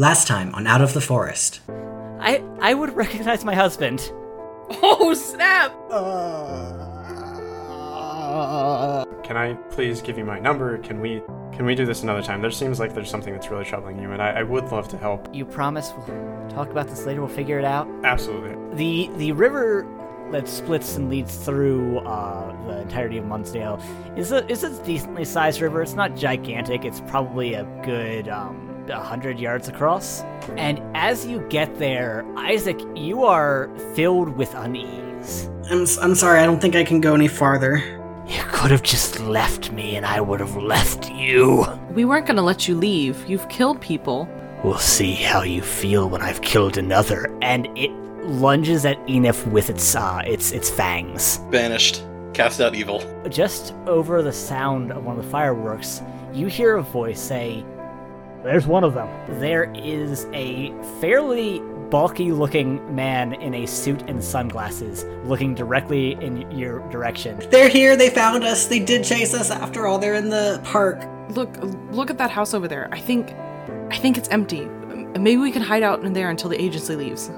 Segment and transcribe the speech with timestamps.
[0.00, 1.60] Last time on Out of the Forest.
[2.20, 4.10] I I would recognize my husband.
[4.82, 5.72] Oh snap!
[9.22, 10.78] Can I please give you my number?
[10.78, 11.20] Can we
[11.52, 12.40] can we do this another time?
[12.40, 14.96] There seems like there's something that's really troubling you, and I, I would love to
[14.96, 15.28] help.
[15.34, 17.20] You promise we'll talk about this later.
[17.20, 17.86] We'll figure it out.
[18.02, 18.54] Absolutely.
[18.78, 19.86] The the river
[20.30, 23.78] that splits and leads through uh, the entirety of Munsdale
[24.16, 25.82] is a is a decently sized river.
[25.82, 26.86] It's not gigantic.
[26.86, 30.22] It's probably a good um, hundred yards across.
[30.56, 35.48] And as you get there, Isaac, you are filled with unease.
[35.70, 37.76] I'm, s- I'm sorry, I don't think I can go any farther.
[38.26, 41.64] You could have just left me, and I would have left you.
[41.92, 43.28] We weren't gonna let you leave.
[43.28, 44.28] You've killed people.
[44.62, 47.26] We'll see how you feel when I've killed another.
[47.42, 47.90] And it
[48.24, 51.38] lunges at Enif with its uh, its its fangs.
[51.50, 52.04] Banished.
[52.34, 53.02] Cast out evil.
[53.28, 56.00] Just over the sound of one of the fireworks,
[56.32, 57.64] you hear a voice say,
[58.42, 59.08] There's one of them.
[59.38, 66.50] There is a fairly bulky looking man in a suit and sunglasses looking directly in
[66.50, 67.38] your direction.
[67.50, 71.04] They're here, they found us, they did chase us after all, they're in the park.
[71.30, 71.54] Look,
[71.90, 72.88] look at that house over there.
[72.92, 73.34] I think,
[73.90, 74.66] I think it's empty.
[75.18, 77.30] Maybe we can hide out in there until the agency leaves.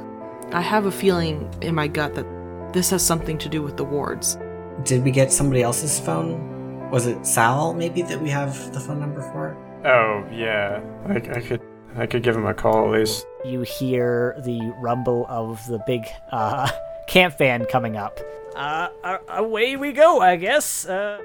[0.53, 3.85] I have a feeling in my gut that this has something to do with the
[3.85, 4.39] wards.
[4.85, 6.91] Did we get somebody else's phone?
[6.91, 9.57] Was it Sal, maybe, that we have the phone number for?
[9.85, 11.61] Oh yeah, I, I could
[11.97, 13.27] I could give him a call at least.
[13.45, 16.71] You hear the rumble of the big uh,
[17.07, 18.21] camp van coming up.
[18.55, 20.87] Uh, uh, away we go, I guess.
[20.87, 21.19] Uh,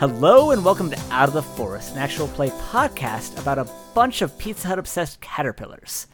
[0.00, 4.22] Hello and welcome to Out of the Forest, an actual play podcast about a bunch
[4.22, 6.06] of Pizza Hut obsessed caterpillars.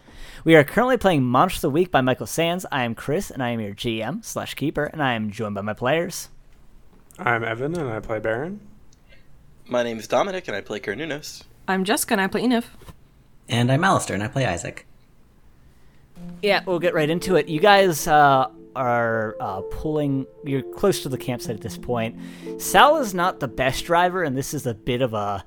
[0.42, 2.66] We are currently playing Monster of the Week by Michael Sands.
[2.72, 5.60] I am Chris, and I am your GM slash keeper, and I am joined by
[5.60, 6.30] my players.
[7.16, 8.58] I'm Evan and I play Baron.
[9.68, 11.44] My name is Dominic and I play Carnunos.
[11.68, 12.64] I'm Jessica and I play Enif.
[13.48, 14.84] And I'm Alistair, and I play Isaac.
[16.42, 17.46] Yeah, we'll get right into it.
[17.46, 20.26] You guys uh, are uh, pulling.
[20.44, 22.18] You're close to the campsite at this point.
[22.58, 25.44] Sal is not the best driver, and this is a bit of a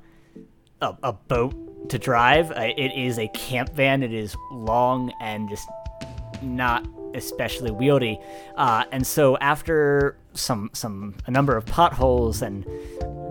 [0.81, 2.51] a, a boat to drive.
[2.51, 4.03] Uh, it is a camp van.
[4.03, 5.67] It is long and just
[6.41, 8.22] not especially wieldy.
[8.56, 12.66] Uh, and so after some some a number of potholes and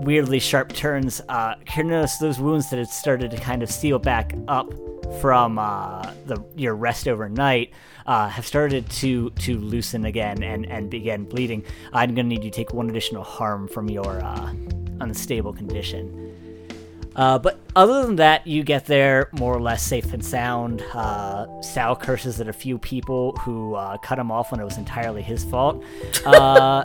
[0.04, 4.34] weirdly sharp turns, uh, notice those wounds that had started to kind of seal back
[4.48, 4.72] up
[5.20, 7.72] from uh, the your rest overnight
[8.06, 11.64] uh, have started to to loosen again and and begin bleeding.
[11.92, 14.52] I'm gonna need you to take one additional harm from your uh,
[15.00, 16.28] unstable condition.
[17.18, 20.82] Uh, but other than that, you get there more or less safe and sound.
[20.94, 24.78] Uh, Sal curses at a few people who uh, cut him off when it was
[24.78, 25.82] entirely his fault.
[26.24, 26.84] Uh,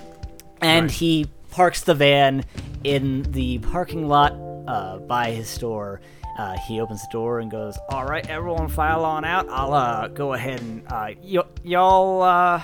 [0.60, 2.44] and he parks the van
[2.84, 4.34] in the parking lot
[4.66, 6.02] uh, by his store.
[6.38, 9.48] Uh, he opens the door and goes, "All right, everyone, file on out.
[9.50, 12.22] I'll uh, go ahead and uh, y- y'all.
[12.22, 12.62] Uh,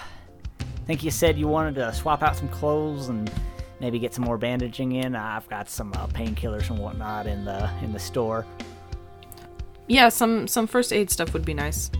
[0.89, 3.31] think you said you wanted to swap out some clothes and
[3.79, 5.15] maybe get some more bandaging in.
[5.15, 8.47] I've got some uh, painkillers and whatnot in the in the store.
[9.87, 11.91] Yeah, some some first aid stuff would be nice.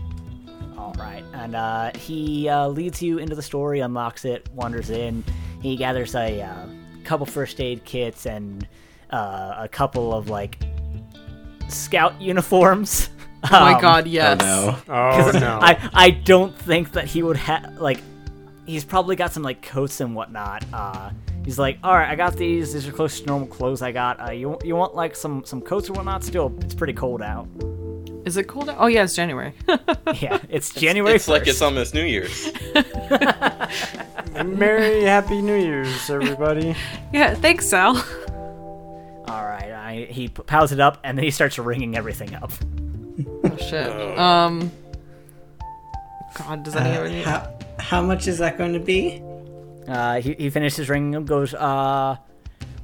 [0.75, 3.75] All right, and uh, he uh, leads you into the store.
[3.75, 5.23] He unlocks it, wanders in.
[5.61, 6.65] He gathers a uh,
[7.03, 8.67] couple first aid kits and
[9.11, 10.57] uh, a couple of like
[11.69, 13.09] scout uniforms.
[13.41, 14.37] Oh my Um, god, yes.
[14.43, 14.93] Oh no.
[14.93, 15.59] Oh 'cause no.
[15.61, 18.01] I I don't think that he would have like.
[18.65, 20.65] He's probably got some like coats and whatnot.
[20.73, 21.11] Uh,
[21.45, 22.73] he's like, all right, I got these.
[22.73, 24.19] These are close to normal clothes I got.
[24.19, 26.21] Uh, you you want like some some coats or whatnot?
[26.25, 27.47] Still, it's pretty cold out.
[28.25, 28.75] Is it cold out?
[28.77, 29.53] Oh yeah, it's January.
[30.19, 31.15] Yeah, it's January.
[31.15, 32.51] It's like it's almost New Year's.
[34.43, 36.75] Merry Happy New Year's, everybody.
[37.13, 38.03] yeah, thanks, Sal.
[39.29, 42.51] All right, I, he p- piles it up and then he starts ringing everything up.
[43.43, 44.17] Oh shit.
[44.17, 44.71] Um.
[46.35, 49.21] God, does any Uh, of how, how much is that going to be?
[49.87, 52.15] Uh, he, he finishes ringing them, goes, uh,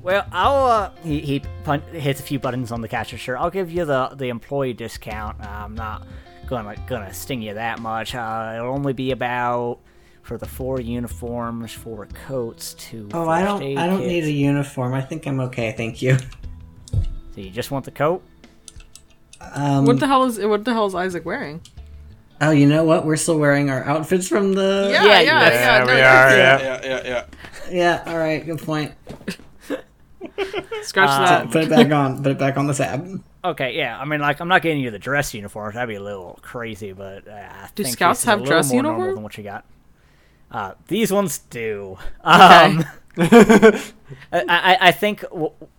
[0.02, 3.38] well, I'll, uh, he, he pun- hits a few buttons on the cash register.
[3.38, 5.40] I'll give you the, the employee discount.
[5.42, 6.06] I'm not
[6.48, 8.14] gonna, gonna sting you that much.
[8.16, 9.80] Uh, it'll only be about,
[10.25, 13.62] for the four uniforms, four coats, two Oh, I first don't.
[13.63, 14.07] aid I don't kits.
[14.10, 14.94] need a uniform.
[14.95, 15.72] I think I'm okay.
[15.77, 16.18] Thank you.
[16.92, 18.24] So you just want the coat?
[19.39, 21.62] Um, What the hell is what the hell is Isaac wearing?
[22.42, 23.06] Oh, you know what?
[23.06, 24.89] We're still wearing our outfits from the.
[24.92, 25.50] Yeah, Yeah, yeah, yeah.
[25.54, 26.60] yeah, no, we you're- Yeah, Yeah.
[26.60, 27.24] yeah, yeah, yeah.
[27.72, 28.04] Yeah.
[28.12, 28.44] All right.
[28.45, 28.94] Good point.
[30.81, 31.51] Scratch Uh, that.
[31.51, 32.24] Put it back on.
[32.24, 33.22] Put it back on the tab.
[33.44, 34.00] Okay, yeah.
[34.00, 35.75] I mean, like, I'm not getting you the dress uniforms.
[35.75, 38.39] That'd be a little crazy, but uh, I Do think scouts this is a have
[38.39, 39.16] little dress more normal uniform?
[39.16, 39.66] than what you got.
[40.52, 41.98] Uh, these ones do.
[42.24, 42.86] Um,
[43.18, 43.82] I,
[44.32, 45.24] I, I think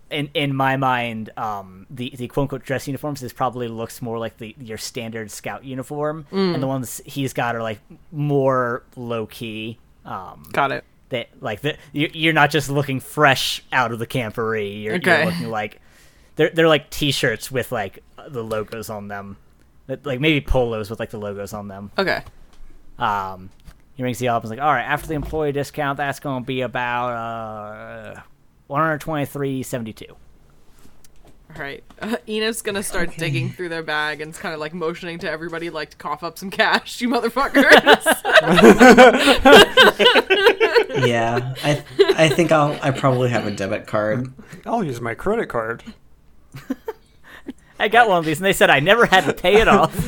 [0.09, 4.19] in in my mind, um, the the quote unquote dress uniforms is probably looks more
[4.19, 7.79] like the your standard scout uniform, and the ones he's got are like
[8.11, 9.79] more low key.
[10.05, 10.83] Um, Got it.
[11.09, 11.61] that like
[11.93, 14.83] you, you're not just looking fresh out of the camporee.
[14.83, 15.23] You're, Okay.
[15.23, 15.81] you're looking like
[16.35, 19.37] they're they're like t-shirts with like the logos on them,
[20.03, 21.91] like maybe polos with like the logos on them.
[21.97, 22.23] Okay.
[22.99, 23.49] Um,
[23.97, 26.45] he rings the up and like, all right, after the employee discount, that's going to
[26.45, 28.21] be about uh,
[28.67, 30.15] one hundred twenty-three seventy-two.
[31.55, 31.83] All right.
[31.99, 35.31] Uh, Enif's gonna start digging through their bag and it's kind of like motioning to
[35.31, 37.63] everybody, like to cough up some cash, you motherfuckers.
[41.07, 41.55] Yeah.
[41.63, 42.77] I I think I'll.
[42.83, 44.31] I probably have a debit card.
[44.65, 45.83] I'll use my credit card.
[47.79, 49.93] I got one of these, and they said I never had to pay it off.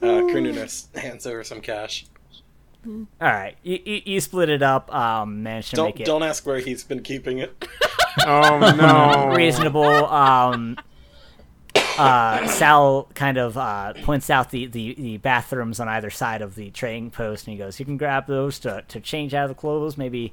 [0.00, 2.06] Uh, Cornunos hands over some cash.
[2.86, 4.92] all right, you, you, you split it up.
[4.94, 7.66] Um, managed to Don't make it don't ask where he's been keeping it.
[8.26, 9.32] Oh no.
[9.32, 9.84] reasonable.
[9.84, 10.76] Um,
[11.98, 16.56] uh, Sal kind of uh, points out the, the, the bathrooms on either side of
[16.56, 19.50] the trading post, and he goes, "You can grab those to, to change out of
[19.50, 20.32] the clothes, maybe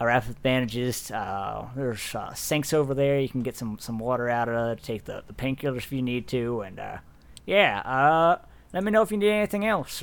[0.00, 1.10] uh, wrap with bandages.
[1.10, 3.18] Uh, there's uh, sinks over there.
[3.20, 4.82] You can get some, some water out of it.
[4.82, 6.98] Take the, the painkillers if you need to, and uh,
[7.46, 7.80] yeah.
[7.80, 8.38] Uh,
[8.72, 10.02] let me know if you need anything else.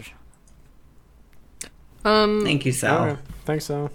[2.05, 2.41] um.
[2.43, 2.99] Thank you, Sal.
[2.99, 3.89] Alright, Thanks, so.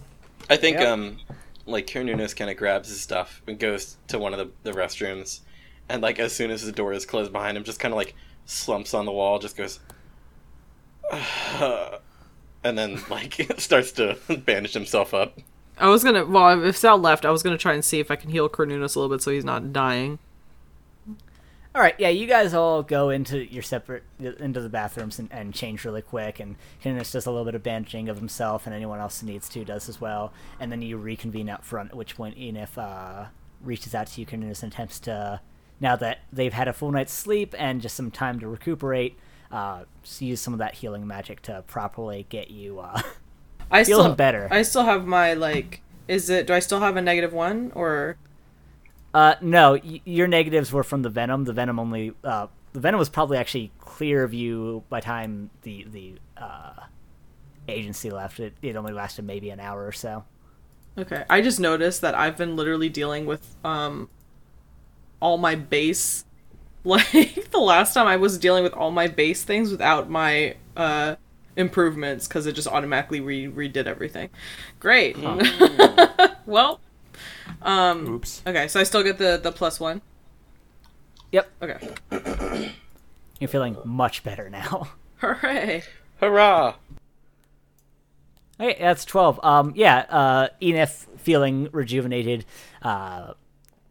[0.50, 0.88] I think Yep.
[0.88, 1.18] um
[1.66, 5.40] like Cornunos kind of grabs his stuff and goes to one of the, the restrooms,
[5.88, 8.14] and like as soon as the door is closed behind him, just kind of like
[8.46, 9.78] slumps on the wall, just goes,
[11.12, 14.16] and then like starts to
[14.46, 15.38] bandage himself up.
[15.78, 16.24] I was gonna.
[16.24, 18.96] Well, if Sal left, I was gonna try and see if I can heal Cornunus
[18.96, 20.18] a little bit so he's not dying.
[21.74, 25.54] All right, yeah, you guys all go into your separate into the bathrooms and, and
[25.54, 28.98] change really quick, and Kenneth does a little bit of bandaging of himself, and anyone
[28.98, 31.90] else who needs to does as well, and then you reconvene out front.
[31.90, 33.26] At which point, Enif uh,
[33.60, 35.40] reaches out to you, Kenneth, and attempts to,
[35.78, 39.16] now that they've had a full night's sleep and just some time to recuperate,
[39.52, 39.84] uh,
[40.18, 43.02] use some of that healing magic to properly get you uh,
[43.70, 44.48] I feeling still better.
[44.50, 45.82] I still have my like.
[46.06, 46.46] Is it?
[46.46, 48.16] Do I still have a negative one or?
[49.12, 51.44] Uh, no, y- your negatives were from the venom.
[51.44, 55.84] The venom only, uh, the venom was probably actually clear of you by time the
[55.90, 56.84] the uh,
[57.68, 58.40] agency left.
[58.40, 60.24] It it only lasted maybe an hour or so.
[60.96, 61.24] Okay.
[61.30, 64.08] I just noticed that I've been literally dealing with um
[65.20, 66.24] all my base
[66.84, 71.16] like the last time I was dealing with all my base things without my uh
[71.58, 74.30] improvements cuz it just automatically re- redid everything.
[74.80, 75.16] Great.
[76.46, 76.80] well,
[77.62, 78.42] um, Oops.
[78.46, 80.00] okay, so I still get the the plus 1.
[81.32, 81.94] Yep, Okay.
[83.38, 84.88] you're feeling much better now.
[85.16, 85.82] Hooray.
[86.20, 86.76] Hurrah!
[88.60, 89.38] Okay, that's twelve.
[89.44, 89.98] Um, yeah.
[90.08, 92.44] Uh, Enif feeling rejuvenated,
[92.82, 93.34] uh,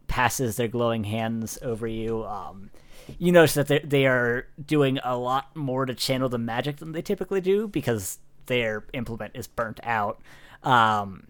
[0.08, 2.26] passes their glowing hands over you.
[2.26, 2.70] Um,
[3.20, 7.02] you notice that they are doing a lot more to channel the magic than they
[7.02, 10.22] typically do because their implement is burnt out.
[10.64, 11.28] Um,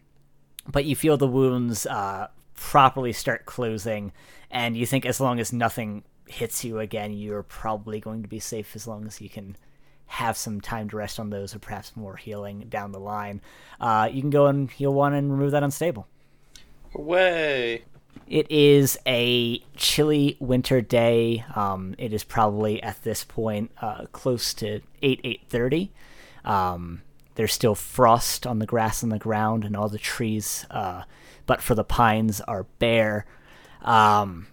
[0.67, 4.11] but you feel the wounds uh, properly start closing,
[4.51, 8.39] and you think as long as nothing hits you again, you're probably going to be
[8.39, 9.55] safe as long as you can
[10.07, 13.41] have some time to rest on those, or perhaps more healing down the line.
[13.79, 16.07] Uh, you can go and heal one and remove that unstable.
[16.93, 17.83] Way.
[18.27, 21.45] It is a chilly winter day.
[21.55, 25.91] Um, it is probably at this point uh, close to eight eight thirty.
[26.45, 27.01] Um,
[27.35, 31.03] there's still frost on the grass and the ground, and all the trees, uh,
[31.45, 33.25] but for the pines, are bare.
[33.81, 34.47] Um,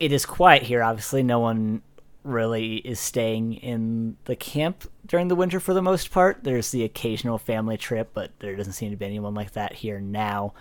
[0.00, 0.82] it is quiet here.
[0.82, 1.82] Obviously, no one
[2.24, 6.42] really is staying in the camp during the winter for the most part.
[6.42, 10.00] There's the occasional family trip, but there doesn't seem to be anyone like that here
[10.00, 10.52] now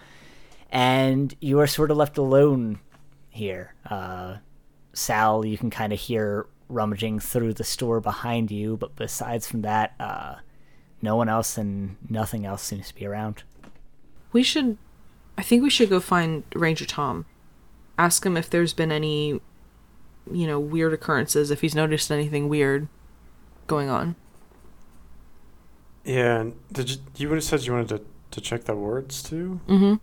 [0.72, 2.80] and you are sort of left alone
[3.30, 3.74] here.
[3.90, 4.38] Uh,
[4.94, 9.62] Sal, you can kind of hear rummaging through the store behind you, but besides from
[9.62, 10.36] that, uh,
[11.02, 13.44] no one else and nothing else seems to be around.
[14.32, 14.78] We should
[15.38, 17.26] I think we should go find Ranger Tom.
[17.98, 19.40] Ask him if there's been any
[20.30, 22.88] you know, weird occurrences, if he's noticed anything weird
[23.68, 24.16] going on.
[26.04, 26.46] Yeah.
[26.72, 26.98] Did you?
[27.16, 29.62] You would have said you wanted to to check the wards too.
[29.68, 30.00] Mhm.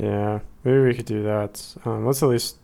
[0.00, 0.40] Yeah.
[0.64, 1.76] Maybe we could do that.
[1.84, 2.56] Um, let's at least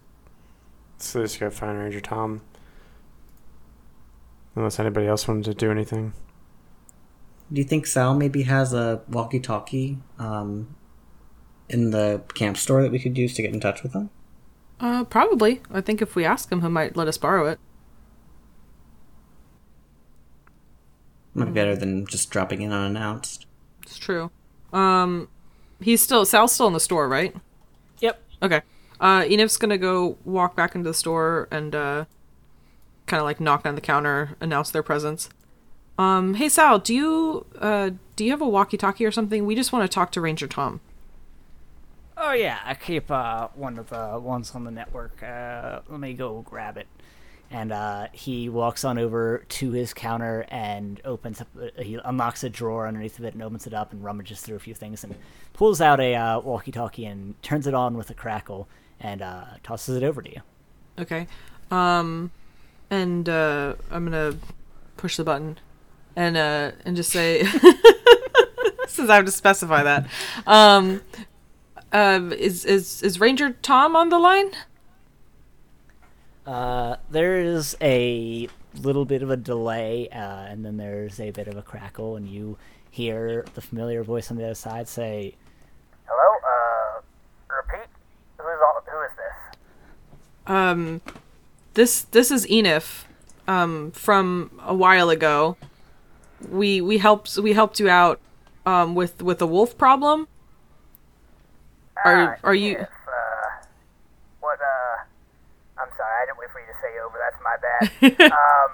[0.94, 2.40] let's at least go find Ranger Tom.
[4.54, 6.14] Unless anybody else wanted to do anything.
[7.52, 10.74] Do you think Sal maybe has a walkie-talkie um,
[11.68, 14.08] in the camp store that we could use to get in touch with him?
[14.80, 15.60] Uh, probably.
[15.70, 17.60] I think if we ask him, he might let us borrow it.
[21.34, 23.46] Might be better than just dropping in unannounced.
[23.82, 24.30] It's true.
[24.72, 25.28] Um,
[25.80, 27.34] he's still Sal's still in the store, right?
[28.00, 28.22] Yep.
[28.42, 28.62] Okay.
[29.00, 32.04] Uh, Enif's gonna go walk back into the store and uh,
[33.06, 35.28] kind of like knock on the counter, announce their presence.
[35.98, 39.46] Um, hey Sal, do you uh do you have a walkie-talkie or something?
[39.46, 40.80] We just want to talk to Ranger Tom.
[42.18, 45.22] Oh yeah, I keep uh, one of the ones on the network.
[45.22, 46.86] Uh, let me go grab it.
[47.50, 51.48] And uh, he walks on over to his counter and opens up.
[51.56, 54.56] Uh, he unlocks a drawer underneath of it and opens it up and rummages through
[54.56, 55.14] a few things and
[55.52, 58.68] pulls out a uh, walkie-talkie and turns it on with a crackle
[59.00, 60.40] and uh, tosses it over to you.
[60.98, 61.28] Okay.
[61.70, 62.30] Um,
[62.90, 64.36] and uh, I'm gonna
[64.96, 65.58] push the button
[66.16, 67.44] and and just say
[68.88, 70.06] since I have to specify that.
[70.46, 71.02] Um,
[71.92, 74.50] is is is Ranger Tom on the line?
[76.46, 78.48] Uh, there is a
[78.80, 82.28] little bit of a delay, uh, and then there's a bit of a crackle, and
[82.28, 82.56] you
[82.90, 85.34] hear the familiar voice on the other side say,
[86.06, 86.38] Hello?
[86.46, 87.88] Uh, repeat?
[88.38, 89.58] Who's all, who is this?
[90.46, 91.00] Um,
[91.74, 93.04] this this is Enif,
[93.48, 95.56] um, from a while ago.
[96.48, 98.20] We we helped we helped you out,
[98.64, 100.28] um, with with the wolf problem.
[102.04, 102.72] Are Ah, are you?
[102.72, 103.66] Yes, uh,
[104.40, 105.02] what, uh,
[105.80, 108.32] I'm sorry, I didn't wait for you to say over, that's my bad.
[108.32, 108.68] um,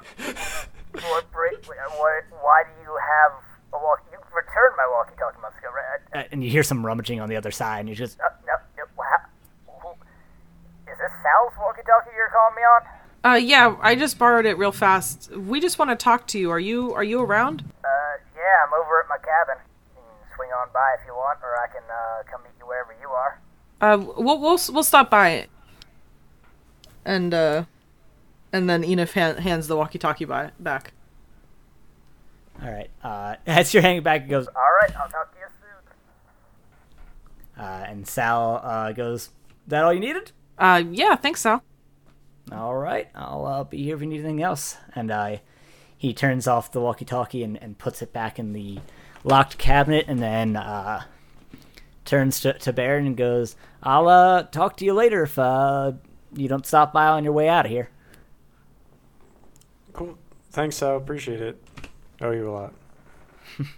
[1.11, 3.33] what, break, what, why do you have
[3.73, 6.25] a walkie, you returned my walkie-talkie months ago, right?
[6.25, 8.55] uh, and you hear some rummaging on the other side, and you just, Uh, no,
[8.77, 9.19] no, how,
[9.81, 9.91] who,
[10.91, 12.83] is this Sal's walkie-talkie you're calling me on?
[13.25, 15.31] Uh, yeah, I just borrowed it real fast.
[15.31, 16.51] We just want to talk to you.
[16.51, 17.63] Are you are you around?
[17.85, 17.89] Uh,
[18.35, 19.63] yeah, I'm over at my cabin.
[19.95, 22.67] You can swing on by if you want, or I can, uh, come meet you
[22.67, 23.39] wherever you are.
[23.81, 25.47] Uh, we'll we'll we'll stop by.
[27.05, 27.65] And uh,
[28.53, 30.93] and then Enif hand, hands the walkie-talkie by back.
[32.63, 32.91] all right.
[33.03, 35.47] Uh, as you're hanging back, it goes, Alright, I'll talk to you
[37.57, 37.65] soon.
[37.65, 39.31] uh, and Sal uh, goes,
[39.69, 41.63] "That all you needed?" Uh, yeah, thanks, Sal.
[42.51, 44.77] All right, I'll uh, be here if you need anything else.
[44.95, 45.37] And uh,
[45.97, 48.81] he turns off the walkie-talkie and, and puts it back in the
[49.25, 51.05] locked cabinet, and then uh,
[52.05, 55.93] turns to, to Baron and goes, "I'll uh, talk to you later if uh,
[56.35, 57.89] you don't stop by on your way out of here."
[59.93, 60.19] Cool.
[60.51, 60.97] Thanks, Sal.
[60.97, 61.63] Appreciate it.
[62.21, 62.75] Owe you a lot.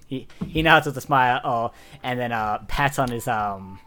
[0.06, 3.80] He he nods with a smile, oh, and then uh, pats on his um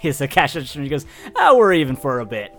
[0.00, 2.52] his uh, cash register and he goes, "Oh, we're even for a bit."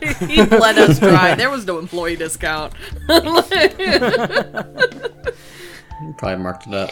[0.26, 1.34] he let us dry.
[1.34, 2.72] There was no employee discount.
[6.16, 6.90] Probably marked it up.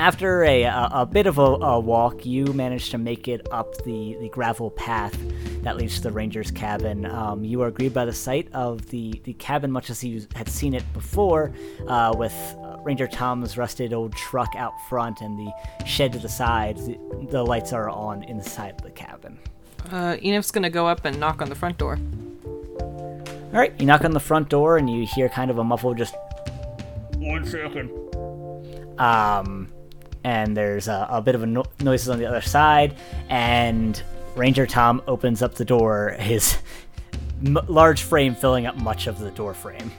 [0.00, 3.84] After a, a, a bit of a, a walk, you manage to make it up
[3.84, 5.14] the, the gravel path
[5.62, 7.04] that leads to the ranger's cabin.
[7.04, 10.48] Um, you are greeted by the sight of the, the cabin, much as you had
[10.48, 11.52] seen it before,
[11.86, 15.52] uh, with uh, Ranger Tom's rusted old truck out front and the
[15.84, 16.78] shed to the side.
[16.78, 16.98] The,
[17.30, 19.38] the lights are on inside the cabin.
[19.92, 21.98] Uh, Enif's gonna go up and knock on the front door.
[22.80, 25.98] All right, you knock on the front door and you hear kind of a muffled
[25.98, 26.14] just
[27.18, 27.90] one second.
[28.98, 29.70] Um,
[30.24, 32.96] and there's a, a bit of a no- noises on the other side,
[33.28, 34.02] and
[34.36, 36.58] Ranger Tom opens up the door, his
[37.44, 39.90] m- large frame filling up much of the door frame.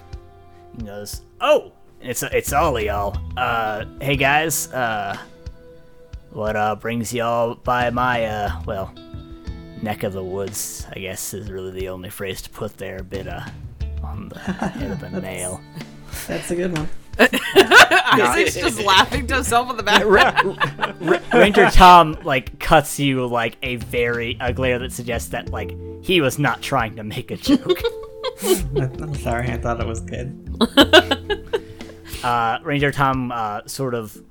[0.78, 3.18] He goes, "Oh, it's it's all of y'all.
[3.38, 5.18] Uh, hey guys, uh,
[6.32, 8.94] what uh brings y'all by my uh well."
[9.84, 13.04] neck of the woods, I guess is really the only phrase to put there, a
[13.04, 13.42] bit uh,
[14.04, 15.60] on the head of the nail.
[16.28, 16.88] That's a good one.
[18.20, 20.03] Isaac's just laughing to himself in the back.
[21.34, 26.20] Ranger Tom like cuts you like a very a glare that suggests that like he
[26.20, 27.80] was not trying to make a joke.
[28.44, 30.38] I'm sorry, I thought it was good.
[32.24, 34.22] uh, Ranger Tom uh, sort of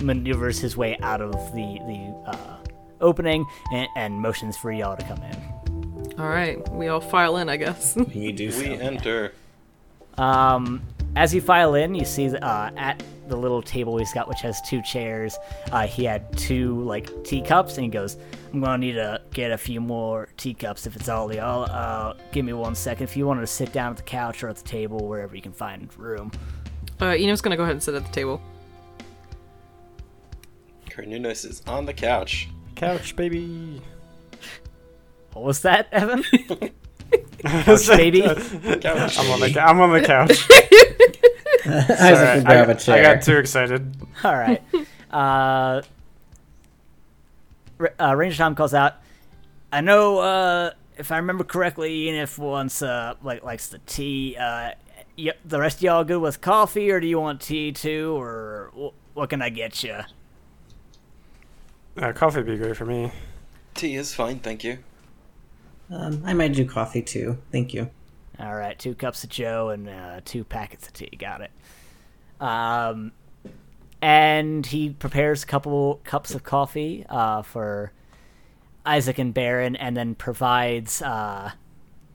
[0.00, 2.56] maneuvers his way out of the the uh,
[3.00, 6.14] opening and, and motions for y'all to come in.
[6.18, 7.96] all right, we all file in, I guess.
[8.12, 8.60] You do so.
[8.60, 9.34] We enter.
[10.18, 10.82] Um,
[11.16, 14.60] as you file in, you see uh, at the little table he's got, which has
[14.62, 15.38] two chairs.
[15.72, 18.18] Uh, he had two like teacups, and he goes,
[18.52, 21.70] "I'm gonna need to get a few more teacups if it's all y'all.
[21.70, 23.04] Uh, give me one second.
[23.04, 25.42] If you wanted to sit down at the couch or at the table, wherever you
[25.42, 26.30] can find room."
[27.00, 28.42] Uh, Enif's gonna go ahead and sit at the table.
[30.90, 32.48] Carnunos is on the couch.
[32.74, 33.80] Couch, baby.
[35.32, 36.24] What was that, Evan?
[37.38, 38.22] Couch baby.
[38.28, 40.48] I'm on the I'm on the couch.
[41.66, 42.98] Isaac Sorry, grab I, a chair.
[42.98, 43.96] I got too excited.
[44.24, 44.62] All right.
[45.10, 45.82] Uh,
[47.98, 48.94] uh, Ranger Tom calls out.
[49.72, 54.36] I know, uh, if I remember correctly, Enif wants uh, like likes the tea.
[54.36, 54.72] Uh,
[55.16, 58.70] y- the rest of y'all good with coffee, or do you want tea too, or
[58.74, 59.98] wh- what can I get you?
[61.96, 63.12] Uh, coffee would be great for me.
[63.74, 64.78] Tea is fine, thank you.
[65.90, 67.38] Um, I might do coffee too.
[67.50, 67.90] Thank you.
[68.40, 71.14] All right, two cups of Joe and uh, two packets of tea.
[71.18, 71.50] Got it.
[72.40, 73.12] Um,
[74.00, 77.92] and he prepares a couple cups of coffee uh, for
[78.86, 81.50] Isaac and Baron, and then provides uh,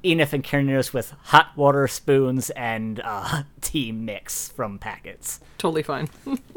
[0.03, 5.39] Enif and Carnunos with hot water spoons and uh, tea mix from packets.
[5.58, 6.10] Totally fine.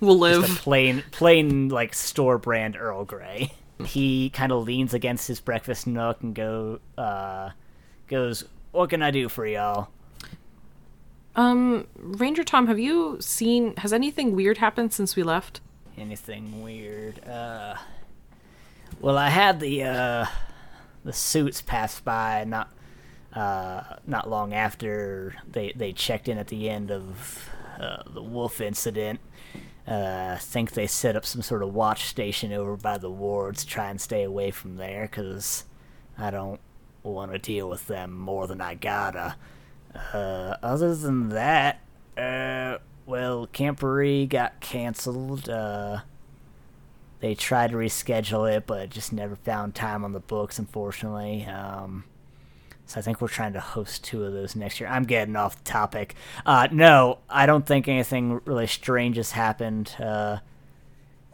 [0.00, 0.42] we'll live.
[0.42, 3.52] Just a plain, plain like store brand Earl Grey.
[3.84, 7.50] He kind of leans against his breakfast nook and go, uh,
[8.06, 9.88] goes, "What can I do for y'all?"
[11.34, 13.74] Um, Ranger Tom, have you seen?
[13.76, 15.60] Has anything weird happened since we left?
[15.96, 17.26] Anything weird?
[17.26, 17.76] Uh,
[19.00, 20.26] well, I had the uh,
[21.04, 22.70] the suits pass by not
[23.32, 27.48] uh, not long after they they checked in at the end of
[27.80, 29.20] uh, the wolf incident.
[29.86, 33.64] Uh, I think they set up some sort of watch station over by the wards,
[33.64, 35.64] to try and stay away from there, cause
[36.16, 36.60] I don't
[37.02, 39.36] want to deal with them more than I gotta.
[40.12, 41.80] Uh, other than that,
[42.16, 45.48] uh, well, Camporee got canceled.
[45.48, 46.00] Uh,
[47.20, 51.44] they tried to reschedule it, but just never found time on the books, unfortunately.
[51.44, 52.04] Um,
[52.86, 54.88] so I think we're trying to host two of those next year.
[54.88, 56.14] I'm getting off topic.
[56.44, 60.38] Uh, no, I don't think anything really strange has happened, uh,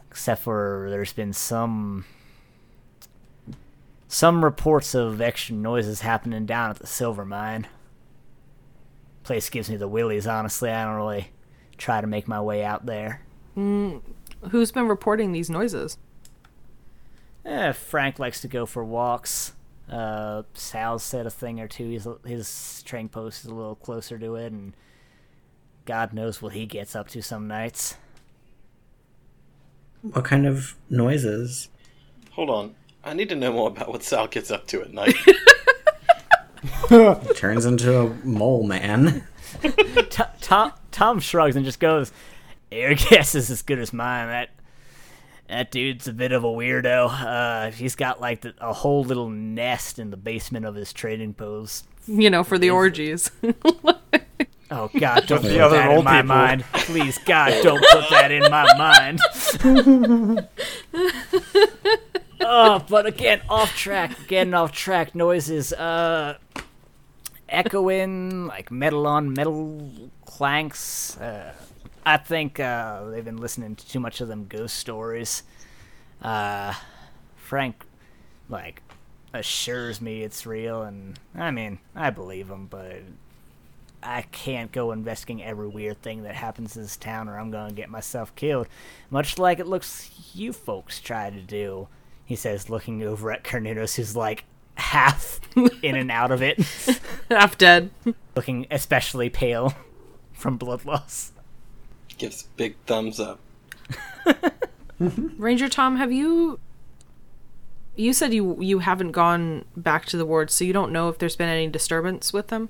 [0.09, 2.05] except for there's been some
[4.09, 7.67] some reports of extra noises happening down at the silver mine.
[9.23, 10.71] Place gives me the willies, honestly.
[10.71, 11.29] I don't really
[11.77, 13.21] try to make my way out there.
[13.53, 15.99] Who's been reporting these noises?
[17.45, 19.53] Eh, Frank likes to go for walks.
[19.87, 21.89] Uh, Sal said a thing or two.
[21.89, 24.73] His his train post is a little closer to it, and
[25.85, 27.95] God knows what he gets up to some nights.
[30.01, 31.69] What kind of noises?
[32.31, 32.75] Hold on.
[33.03, 35.15] I need to know more about what Sal gets up to at night.
[37.35, 39.23] Turns into a mole man.
[39.61, 42.11] T- Tom Tom shrugs and just goes,
[42.71, 44.27] "Your guess is as good as mine.
[44.27, 44.49] That
[45.47, 47.09] that dude's a bit of a weirdo.
[47.09, 51.33] Uh, he's got like the, a whole little nest in the basement of his trading
[51.33, 51.87] post.
[52.07, 53.31] You know, for the orgies.
[54.71, 56.35] Oh God, don't put that in old my people.
[56.35, 56.63] mind.
[56.73, 59.19] Please, God, don't put that in my mind.
[62.41, 64.27] Oh, but again, off track.
[64.27, 65.15] Getting off track.
[65.15, 65.73] Noises.
[65.73, 66.37] Uh,
[67.47, 71.17] echoing like metal on metal clanks.
[71.17, 71.53] Uh,
[72.05, 75.43] I think uh, they've been listening to too much of them ghost stories.
[76.21, 76.73] Uh,
[77.35, 77.83] Frank,
[78.49, 78.81] like,
[79.33, 83.01] assures me it's real, and I mean, I believe him, but
[84.01, 87.73] I can't go investigating every weird thing that happens in this town or I'm gonna
[87.73, 88.67] get myself killed.
[89.09, 91.87] Much like it looks you folks try to do.
[92.29, 95.39] He says, looking over at Carnunos, who's like half
[95.81, 96.59] in and out of it,
[97.31, 97.89] Half dead.
[98.35, 99.73] looking especially pale
[100.31, 101.31] from blood loss.
[102.19, 103.39] Gives big thumbs up.
[104.99, 106.59] Ranger Tom, have you?
[107.95, 111.17] You said you you haven't gone back to the wards, so you don't know if
[111.17, 112.69] there's been any disturbance with them.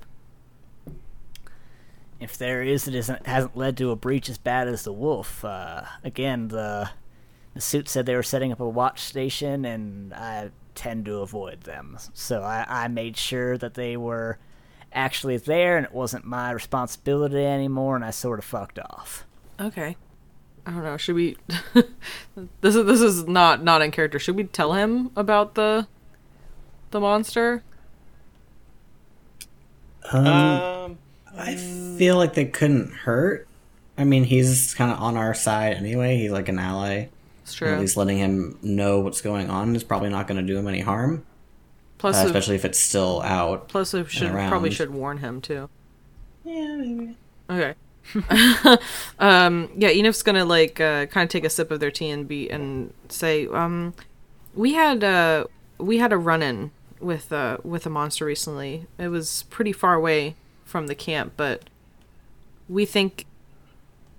[2.21, 5.43] If there is, it isn't hasn't led to a breach as bad as the wolf.
[5.43, 6.91] Uh, again, the
[7.53, 11.61] the suit said they were setting up a watch station, and I tend to avoid
[11.61, 11.97] them.
[12.13, 14.37] So I, I made sure that they were
[14.93, 19.25] actually there, and it wasn't my responsibility anymore, and I sort of fucked off.
[19.59, 19.95] Okay.
[20.65, 20.97] I don't know.
[20.97, 21.37] Should we?
[22.61, 24.19] this is this is not not in character.
[24.19, 25.87] Should we tell him about the
[26.91, 27.63] the monster?
[30.11, 30.97] Um, Um,
[31.37, 33.47] I feel like they couldn't hurt.
[33.97, 36.17] I mean, he's kind of on our side anyway.
[36.17, 37.07] He's like an ally.
[37.49, 40.45] It's Or At least letting him know what's going on is probably not going to
[40.45, 41.25] do him any harm,
[41.97, 43.67] Plus, uh, especially if it's still out.
[43.67, 45.69] plus we should probably should warn him too.
[46.45, 47.15] Yeah, maybe.
[47.49, 47.73] Okay.
[49.19, 52.27] um, yeah, Enif's gonna like uh, kind of take a sip of their tea and
[52.27, 53.93] be and say, um,
[54.55, 55.45] we had uh,
[55.77, 58.87] we had a run in with uh, with a monster recently.
[58.97, 60.35] It was pretty far away
[60.65, 61.69] from the camp, but
[62.67, 63.25] we think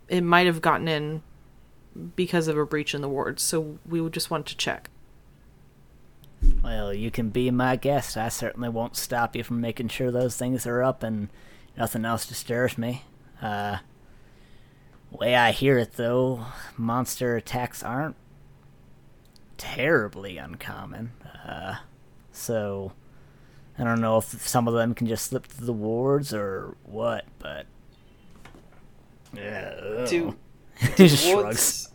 [0.09, 1.23] it might have gotten in
[2.17, 3.43] because of a breach in the wards.
[3.43, 4.91] So we would just want to check.
[6.63, 8.17] Well, you can be my guest.
[8.17, 11.29] I certainly won't stop you from making sure those things are up and
[11.77, 13.05] nothing else disturbs me.
[13.43, 13.79] Uh,
[15.11, 18.17] way I hear it, though, monster attacks aren't
[19.57, 21.13] terribly uncommon.
[21.47, 21.77] Uh,
[22.33, 22.93] so
[23.79, 27.25] I don't know if some of them can just slip through the wards or what,
[27.39, 27.67] but
[29.35, 30.07] yeah.
[30.09, 30.37] Do,
[30.97, 31.35] he just the shrugs.
[31.35, 31.91] wards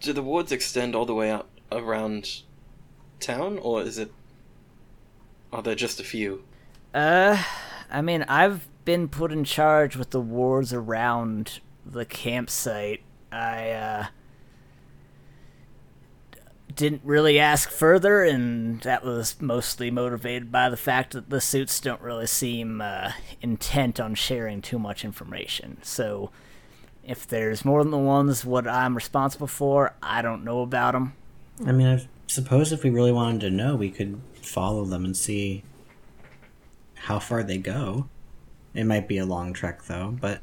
[0.00, 2.42] do the wards extend all the way out around
[3.20, 4.12] town, or is it?
[5.52, 6.44] Are there just a few?
[6.94, 7.42] Uh,
[7.90, 13.02] I mean, I've been put in charge with the wards around the campsite.
[13.32, 14.06] I, uh,
[16.74, 21.80] didn't really ask further, and that was mostly motivated by the fact that the suits
[21.80, 25.78] don't really seem, uh, intent on sharing too much information.
[25.82, 26.30] So,
[27.08, 31.14] if there's more than the ones what I'm responsible for, I don't know about them.
[31.66, 35.16] I mean, I suppose if we really wanted to know, we could follow them and
[35.16, 35.64] see
[36.94, 38.08] how far they go.
[38.74, 40.40] It might be a long trek, though, but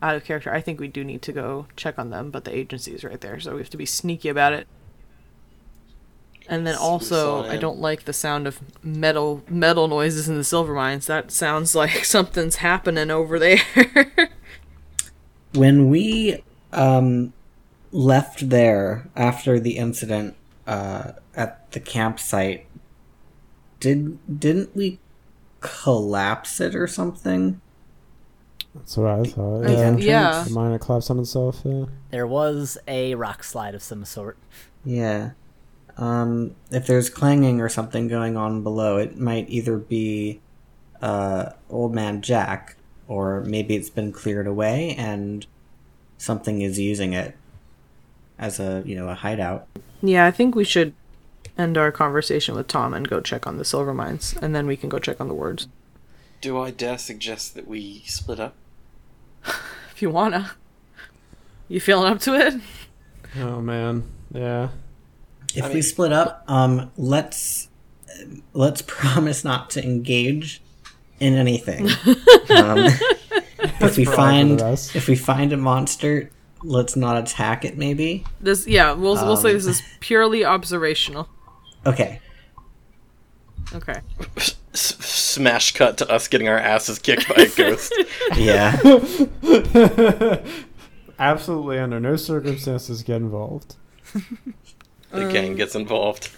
[0.00, 2.56] Out of character, I think we do need to go check on them, but the
[2.56, 4.66] agency is right there, so we have to be sneaky about it.
[6.48, 10.72] And then also, I don't like the sound of metal metal noises in the silver
[10.74, 11.06] mines.
[11.06, 13.60] That sounds like something's happening over there.
[15.56, 16.42] when we
[16.72, 17.32] um,
[17.92, 22.66] left there after the incident uh, at the campsite,
[23.80, 24.98] did didn't we
[25.60, 27.60] collapse it or something?
[28.74, 29.62] That's what I thought.
[29.62, 29.78] The Yeah.
[29.78, 30.04] entrance?
[30.04, 30.44] yeah.
[30.46, 31.62] The mine collapsed on itself.
[31.64, 31.86] Yeah.
[32.10, 34.36] There was a rock slide of some sort.
[34.84, 35.30] Yeah.
[35.96, 40.40] Um, if there's clanging or something going on below, it might either be
[41.00, 42.76] uh, Old Man Jack,
[43.08, 45.46] or maybe it's been cleared away and
[46.18, 47.36] something is using it
[48.38, 49.66] as a you know a hideout.
[50.02, 50.94] yeah, I think we should
[51.56, 54.76] end our conversation with Tom and go check on the silver mines, and then we
[54.76, 55.68] can go check on the words
[56.40, 58.54] Do I dare suggest that we split up?
[59.90, 60.52] if you wanna.
[61.68, 62.54] You feeling up to it?
[63.38, 64.04] Oh man.
[64.32, 64.68] Yeah.
[65.54, 67.68] If I we split up, um, let's
[68.52, 70.62] let's promise not to engage
[71.20, 71.88] in anything.
[72.50, 72.86] um,
[73.80, 76.30] if we find if we find a monster,
[76.62, 77.76] let's not attack it.
[77.76, 78.24] Maybe.
[78.40, 81.28] This, yeah, we'll we'll say Um, this is purely observational.
[81.84, 82.20] Okay.
[83.74, 84.00] Okay.
[84.36, 87.92] S- smash cut to us getting our asses kicked by a ghost.
[88.36, 88.76] Yeah.
[91.18, 93.76] Absolutely under no circumstances get involved.
[95.10, 96.30] the gang gets involved.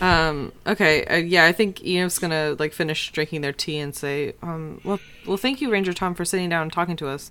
[0.00, 0.52] Um.
[0.66, 1.04] Okay.
[1.04, 4.98] Uh, yeah, I think Enif's gonna like finish drinking their tea and say, um, well,
[5.26, 7.30] well, thank you, Ranger Tom, for sitting down and talking to us.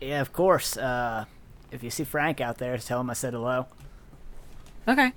[0.00, 0.76] Yeah, of course.
[0.76, 1.24] Uh,
[1.72, 3.66] if you see Frank out there, tell him I said hello.
[4.86, 5.12] Okay.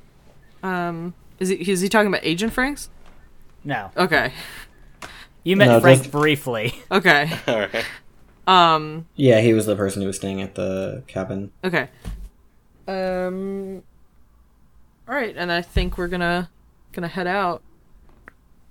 [0.64, 1.14] Um.
[1.40, 2.90] Is he is he talking about Agent Franks?
[3.64, 4.34] No, Okay.
[5.44, 6.74] you met No, Frank just- briefly.
[6.92, 7.32] Okay.
[7.48, 7.86] All right.
[8.48, 9.06] Um.
[9.16, 11.52] Yeah, he was the person who was staying at the cabin.
[11.64, 11.90] Okay.
[12.88, 13.84] Um.
[15.08, 16.50] All right, and I think we're gonna
[16.92, 17.62] gonna head out.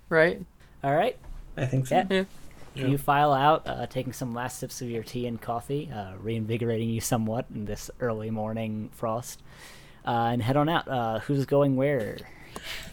[0.09, 0.45] Right.
[0.83, 1.17] All right.
[1.57, 2.05] I think so.
[2.11, 2.25] Yeah.
[2.75, 2.87] Yeah.
[2.87, 6.89] You file out, uh, taking some last sips of your tea and coffee, uh, reinvigorating
[6.89, 9.43] you somewhat in this early morning frost,
[10.07, 10.87] uh, and head on out.
[10.87, 12.19] Uh, who's going where?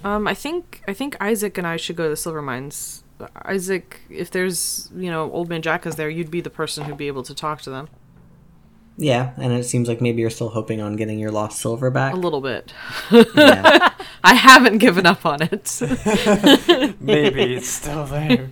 [0.04, 0.28] Um.
[0.28, 3.04] I think I think Isaac and I should go to the silver mines.
[3.45, 6.97] Isaac, if there's you know Old Man Jack is there, you'd be the person who'd
[6.97, 7.89] be able to talk to them
[8.99, 12.13] Yeah, and it seems like maybe you're still hoping on getting your lost silver back.
[12.13, 12.73] a little bit.
[13.12, 13.93] Yeah.
[14.23, 15.79] I haven't given up on it.
[16.99, 18.49] Maybe it's still there.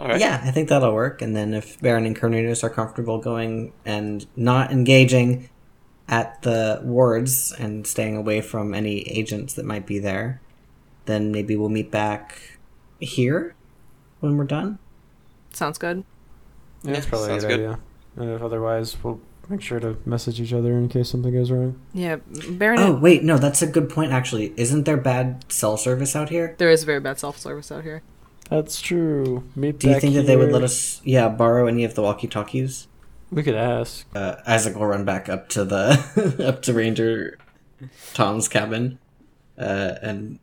[0.00, 0.18] All right.
[0.18, 1.20] yeah, I think that'll work.
[1.20, 5.50] And then if Baron and Cornelius are comfortable going and not engaging
[6.08, 10.40] at the wards and staying away from any agents that might be there,
[11.04, 12.58] then maybe we'll meet back
[13.00, 13.54] here
[14.20, 14.78] when we're done.
[15.52, 16.04] Sounds good.
[16.82, 17.56] Yeah, that's probably sounds a good.
[17.58, 17.78] good idea.
[18.16, 21.80] And if otherwise, we'll make sure to message each other in case something goes wrong.
[21.92, 22.16] Yeah,
[22.50, 22.78] Baron.
[22.80, 24.52] Oh, wait, no, that's a good point, actually.
[24.56, 26.54] Isn't there bad cell service out here?
[26.58, 28.02] There is very bad cell service out here.
[28.50, 29.44] That's true.
[29.56, 32.02] Meet Do you back think that they would let us, yeah, borrow any of the
[32.02, 32.86] walkie-talkies?
[33.30, 34.06] We could ask.
[34.14, 37.38] Uh, Isaac will run back up to the up to Ranger
[38.14, 39.00] Tom's cabin,
[39.58, 40.38] uh, and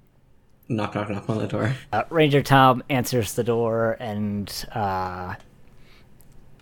[0.67, 1.75] knock, knock, knock on the door.
[1.93, 5.35] Uh, Ranger Tom answers the door and uh,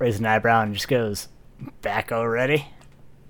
[0.01, 1.29] raises an eyebrow and just goes,
[1.81, 2.67] "Back already?"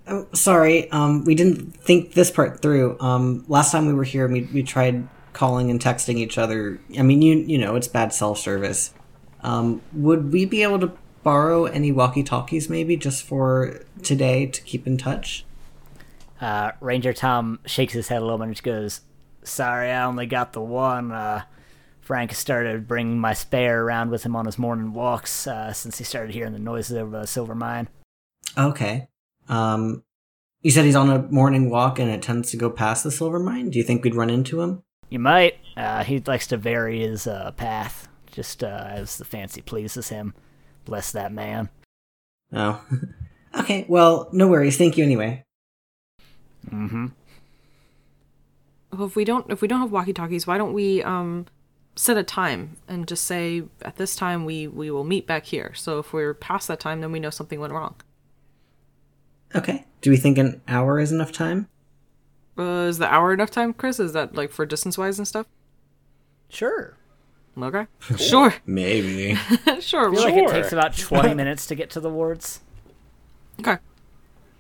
[0.07, 2.97] Oh, sorry, um, we didn't think this part through.
[2.99, 6.79] Um, last time we were here, we we tried calling and texting each other.
[6.97, 8.93] I mean, you you know, it's bad self service.
[9.41, 10.91] Um, would we be able to
[11.23, 15.45] borrow any walkie-talkies, maybe just for today to keep in touch?
[16.39, 19.01] Uh, Ranger Tom shakes his head a little bit and just goes,
[19.43, 21.11] "Sorry, I only got the one.
[21.11, 21.43] Uh,
[22.11, 25.97] Frank has started bringing my spare around with him on his morning walks uh, since
[25.97, 27.87] he started hearing the noises over the silver mine."
[28.57, 29.07] Okay.
[29.47, 30.03] Um,
[30.59, 33.39] you said he's on a morning walk and it tends to go past the silver
[33.39, 33.69] mine.
[33.69, 34.83] Do you think we'd run into him?
[35.09, 35.55] You might.
[35.77, 40.33] Uh, he likes to vary his uh, path, just uh, as the fancy pleases him.
[40.83, 41.69] Bless that man.
[42.51, 42.83] Oh.
[43.57, 43.85] okay.
[43.87, 44.77] Well, no worries.
[44.77, 45.45] Thank you anyway.
[46.69, 47.05] Mm-hmm.
[48.91, 51.45] Well, if we don't if we don't have walkie talkies, why don't we um
[51.95, 55.73] set a time and just say at this time we we will meet back here.
[55.75, 57.95] So if we're past that time, then we know something went wrong.
[59.55, 59.85] Okay.
[60.01, 61.67] Do we think an hour is enough time?
[62.57, 63.99] Uh, is the hour enough time, Chris?
[63.99, 65.45] Is that like for distance wise and stuff?
[66.49, 66.95] Sure.
[67.61, 67.85] Okay.
[68.17, 68.53] Sure.
[68.65, 69.35] Maybe.
[69.79, 70.09] sure.
[70.09, 72.61] I feel like it takes about 20 minutes to get to the wards.
[73.59, 73.77] Okay.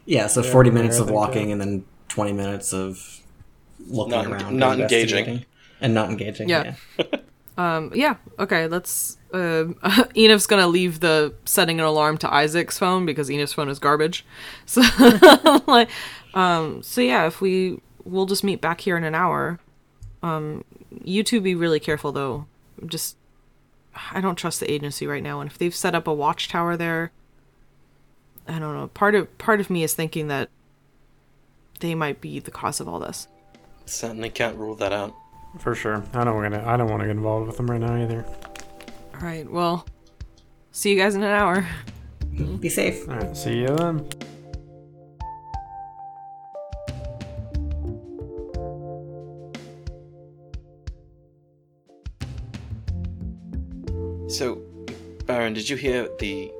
[0.05, 0.27] yeah.
[0.27, 1.53] So Yeah, forty minutes of walking yeah.
[1.53, 3.21] and then twenty minutes of
[3.87, 5.45] looking Not- around, not engaging.
[5.81, 5.85] Investigating.
[5.85, 6.49] and not engaging.
[6.49, 6.75] Yeah.
[6.97, 7.19] Yeah.
[7.57, 7.91] Um.
[7.93, 8.15] Yeah.
[8.39, 8.67] Okay.
[8.67, 9.17] Let's.
[9.33, 9.65] Uh,
[10.15, 14.25] Enif's gonna leave the setting an alarm to Isaac's phone because Enif's phone is garbage.
[14.65, 14.81] So,
[15.67, 15.89] like,
[16.33, 16.81] um.
[16.81, 19.59] So yeah, if we we'll just meet back here in an hour.
[20.23, 20.63] Um.
[21.03, 22.45] You two be really careful though.
[22.85, 23.17] Just.
[24.11, 27.11] I don't trust the agency right now, and if they've set up a watchtower there,
[28.47, 28.87] I don't know.
[28.87, 30.49] Part of part of me is thinking that
[31.81, 33.27] they might be the cause of all this.
[33.85, 35.13] Certainly can't rule that out.
[35.59, 36.03] For sure.
[36.13, 36.67] I don't want to.
[36.67, 38.25] I don't want to get involved with them right now either.
[39.15, 39.49] All right.
[39.49, 39.85] Well,
[40.71, 41.67] see you guys in an hour.
[42.59, 43.07] Be safe.
[43.09, 43.35] All right.
[43.35, 44.07] See you then.
[54.29, 54.61] So,
[55.25, 56.51] Baron, did you hear the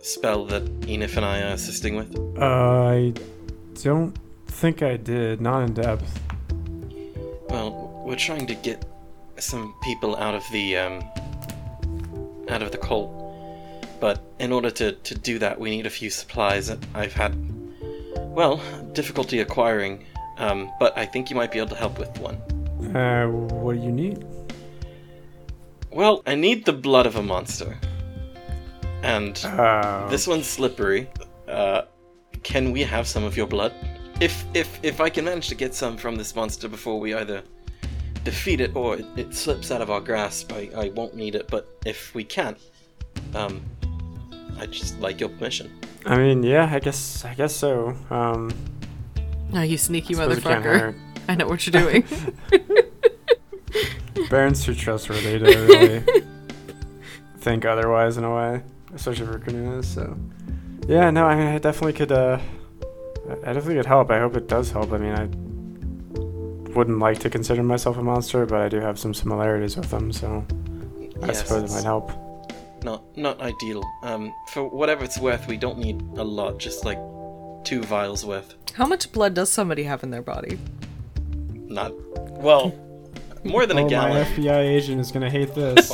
[0.00, 2.16] spell that Enif and I are assisting with?
[2.38, 3.12] Uh, I
[3.82, 5.40] don't think I did.
[5.40, 6.20] Not in depth.
[8.06, 8.84] We're trying to get
[9.36, 11.04] some people out of the um,
[12.48, 13.10] out of the cult,
[14.00, 17.34] but in order to to do that, we need a few supplies that I've had,
[18.14, 18.60] well,
[18.92, 20.04] difficulty acquiring.
[20.38, 22.36] Um, but I think you might be able to help with one.
[22.94, 24.24] Uh, what do you need?
[25.90, 27.76] Well, I need the blood of a monster,
[29.02, 31.08] and Uh, this one's slippery.
[31.48, 31.82] Uh,
[32.44, 33.72] can we have some of your blood?
[34.20, 37.42] If if if I can manage to get some from this monster before we either
[38.26, 41.48] defeat it or it, it slips out of our grasp, I, I won't need it.
[41.48, 42.58] But if we can't,
[43.34, 43.62] um,
[44.58, 45.70] I'd just like your permission.
[46.04, 46.68] I mean, yeah.
[46.70, 47.24] I guess.
[47.24, 47.96] I guess so.
[48.10, 48.50] Um,
[49.54, 50.98] Oh, you sneaky suppose motherfucker.
[51.28, 52.04] I know what you're doing.
[54.30, 56.04] Baron's too trustworthy to really
[57.38, 58.62] think otherwise in a way,
[58.94, 59.88] especially for Cornelius.
[59.88, 60.16] So,
[60.88, 62.12] yeah, no, I mean, I definitely could.
[62.12, 62.38] Uh,
[63.28, 64.10] I I definitely could help.
[64.10, 64.92] I hope it does help.
[64.92, 65.28] I mean, I
[66.76, 70.12] wouldn't like to consider myself a monster, but I do have some similarities with them,
[70.12, 70.44] so
[71.22, 72.12] I Yes, suppose it might help.
[72.84, 73.82] Not not ideal.
[74.02, 76.58] Um, for whatever it's worth, we don't need a lot.
[76.58, 76.98] Just like
[77.64, 78.54] two vials worth.
[78.74, 80.58] How much blood does somebody have in their body?
[81.54, 81.92] Not
[82.38, 82.74] well,
[83.42, 84.24] more than oh, a my.
[84.24, 85.90] FBI agent is gonna hate this.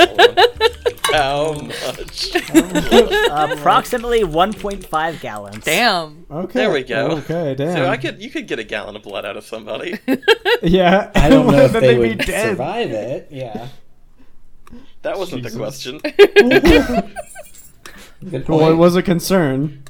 [1.12, 2.34] How much?
[2.54, 5.64] Uh, approximately 1.5 gallons.
[5.64, 6.26] Damn.
[6.30, 6.52] okay.
[6.60, 7.10] There we go.
[7.18, 7.76] Okay, damn.
[7.76, 9.98] So I could you could get a gallon of blood out of somebody.
[10.62, 11.10] Yeah.
[11.16, 12.50] I don't know if they they'd be dead.
[12.50, 13.26] survive it.
[13.32, 13.66] Yeah.
[15.02, 15.54] That wasn't Jesus.
[15.54, 16.00] the question.
[18.46, 19.81] Well, it was a concern.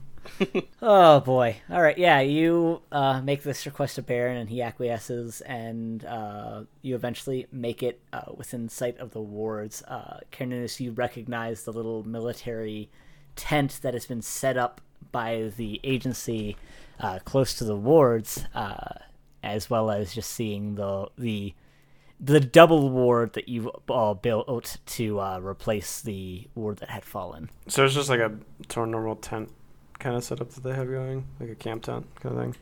[0.85, 1.57] Oh boy.
[1.71, 1.97] All right.
[1.97, 7.47] Yeah, you uh, make this request to Baron, and he acquiesces, and uh, you eventually
[7.53, 9.83] make it uh, within sight of the wards.
[9.87, 12.91] Uh, Carnunus, you recognize the little military
[13.37, 14.81] tent that has been set up
[15.13, 16.57] by the agency
[16.99, 18.95] uh, close to the wards, uh,
[19.43, 21.55] as well as just seeing the the
[22.19, 27.51] the double ward that you all built to uh, replace the ward that had fallen.
[27.67, 28.33] So it's just like a
[28.77, 29.51] normal tent
[30.03, 32.57] kind of setup that they have going, like a camp tent kind of thing.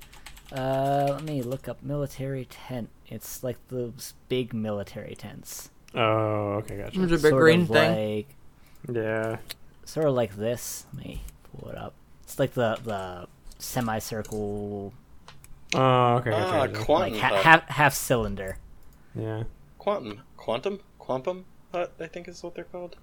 [0.58, 2.88] Uh, let me look up military tent.
[3.06, 5.70] It's like those big military tents.
[5.94, 6.98] Oh, okay, gotcha.
[6.98, 8.16] There's a big Sort green of thing.
[8.16, 9.38] Like, Yeah.
[9.84, 10.86] sort of like this.
[10.94, 11.22] Let me
[11.52, 11.94] pull it up.
[12.24, 13.26] It's like the the
[13.58, 14.92] semicircle,
[15.74, 16.46] Oh, okay, gotcha.
[16.56, 16.84] ah, gotcha.
[16.84, 18.58] quantum like ha- half half cylinder.
[19.14, 19.44] yeah.
[19.78, 21.92] quantum, quantum, quantum hut.
[22.00, 22.96] I think is what they're called.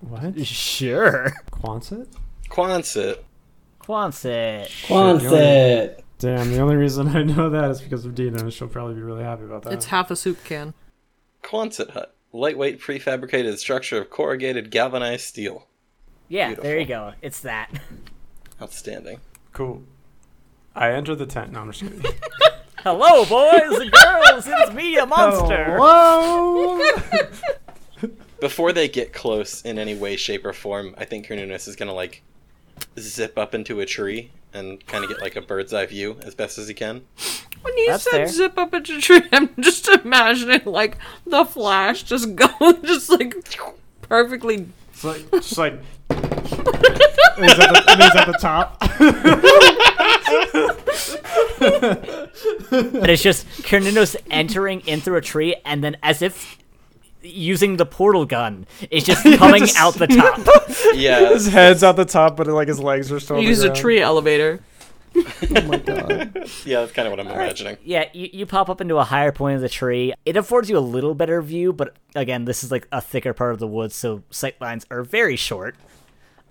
[0.00, 0.46] What?
[0.46, 1.32] Sure.
[1.50, 2.06] Quonset?
[2.48, 3.18] Quonset.
[3.90, 4.68] Quonset.
[4.86, 6.00] Quonset.
[6.20, 9.00] Damn, the only reason I know that is because of Dina, and she'll probably be
[9.00, 9.72] really happy about that.
[9.72, 10.74] It's half a soup can.
[11.42, 12.14] Quonset hut.
[12.32, 15.66] Lightweight prefabricated structure of corrugated galvanized steel.
[16.28, 17.14] Yeah, there you go.
[17.20, 17.68] It's that.
[18.62, 19.18] Outstanding.
[19.52, 19.82] cool.
[20.76, 21.50] I enter the tent.
[21.50, 22.00] No, I'm just kidding.
[22.84, 24.44] Hello, boys and girls.
[24.46, 25.76] It's me, a monster.
[25.80, 26.80] Whoa!
[28.40, 31.92] Before they get close in any way, shape, or form, I think Cornunus is gonna
[31.92, 32.22] like
[32.98, 36.34] zip up into a tree and kind of get like a bird's eye view as
[36.34, 37.02] best as he can.
[37.62, 38.28] When you That's said fair.
[38.28, 43.34] zip up into a tree, I'm just imagining like the flash just going, just like
[44.02, 44.66] perfectly.
[44.92, 45.74] It's like, just like.
[46.10, 48.78] and he's at the, and he's at the top.
[52.70, 56.58] But it's just Carnunos entering in through a tree, and then as if
[57.22, 60.40] using the portal gun, it's just coming Just- out the top.
[60.94, 63.36] Yeah, his head's out the top, but like his legs are still.
[63.36, 64.60] on the Use a tree elevator.
[65.16, 66.48] Oh my god.
[66.64, 67.76] yeah, that's kind of what I'm imagining.
[67.84, 70.12] Yeah, you, you pop up into a higher point of the tree.
[70.24, 73.52] It affords you a little better view, but again, this is like a thicker part
[73.52, 75.74] of the woods, so sight lines are very short.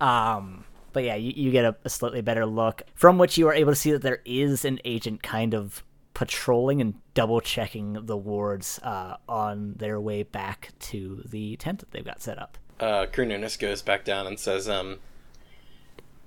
[0.00, 3.54] Um, but yeah, you, you get a, a slightly better look, from which you are
[3.54, 5.82] able to see that there is an agent kind of
[6.14, 11.90] patrolling and double checking the wards uh, on their way back to the tent that
[11.92, 12.58] they've got set up.
[12.78, 14.98] Uh, Carnunos goes back down and says, um,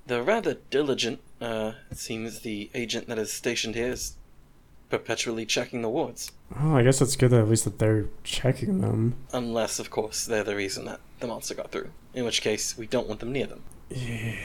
[0.06, 4.16] the rather diligent, uh, it seems the agent that is stationed here is
[4.90, 6.32] perpetually checking the wards.
[6.60, 9.16] Oh, I guess it's good that at least that they're checking them.
[9.32, 11.90] Unless, of course, they're the reason that the monster got through.
[12.14, 13.64] In which case, we don't want them near them.
[13.90, 14.36] Yeah.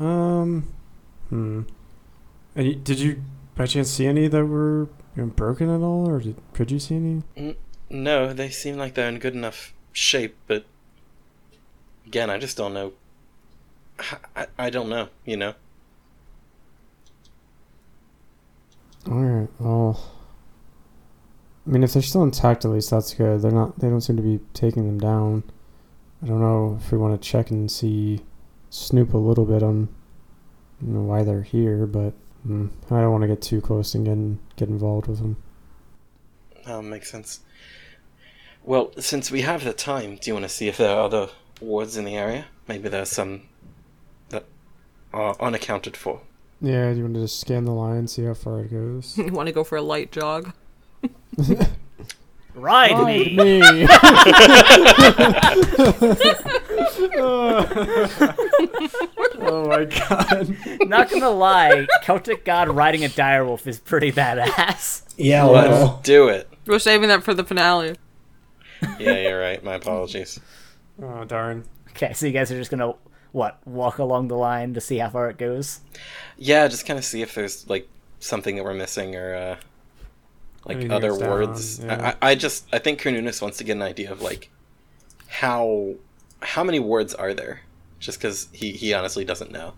[0.00, 0.72] Um.
[1.28, 1.62] Hmm.
[2.56, 3.22] And y- did you,
[3.58, 6.78] by chance, see any that were you know, broken at all, or did, could you
[6.78, 6.94] see
[7.36, 7.56] any?
[7.90, 10.64] No, they seem like they're in good enough shape, but
[12.06, 12.92] again, I just don't know.
[13.98, 15.54] I, I, I don't know, you know.
[19.10, 19.48] All right.
[19.58, 20.14] Well.
[21.66, 23.42] I mean, if they're still intact, at least that's good.
[23.42, 23.80] They're not.
[23.80, 25.42] They don't seem to be taking them down.
[26.22, 28.20] I don't know if we want to check and see,
[28.70, 29.88] snoop a little bit on,
[30.80, 32.14] you know, why they're here, but
[32.46, 35.36] mm, I don't want to get too close and get get involved with them.
[36.66, 37.40] That makes sense.
[38.64, 41.30] Well, since we have the time, do you want to see if there are other
[41.60, 42.46] wards in the area?
[42.66, 43.42] Maybe there's some
[44.28, 44.44] that
[45.12, 46.20] are unaccounted for.
[46.60, 46.90] Yeah.
[46.90, 49.16] Do you want to just scan the line, see how far it goes?
[49.18, 50.52] You want to go for a light jog?
[52.54, 53.36] Ride me!
[53.36, 53.86] me.
[57.16, 57.64] oh
[59.68, 60.56] my god.
[60.88, 65.04] Not gonna lie, Celtic God riding a direwolf is pretty badass.
[65.16, 66.48] Yeah, Let's well, do it.
[66.66, 67.96] We're saving that for the finale.
[68.98, 69.62] Yeah, you're right.
[69.64, 70.38] My apologies.
[71.02, 71.64] Oh darn.
[71.90, 72.94] Okay, so you guys are just gonna
[73.32, 75.80] what walk along the line to see how far it goes.
[76.36, 77.88] Yeah, just kind of see if there's like
[78.20, 79.56] something that we're missing or uh,
[80.64, 81.78] like Anything other words.
[81.78, 82.14] down, yeah.
[82.22, 84.50] I, I I just I think Carnunos wants to get an idea of like
[85.28, 85.94] how
[86.40, 87.60] how many words are there,
[87.98, 89.74] just because he he honestly doesn't know.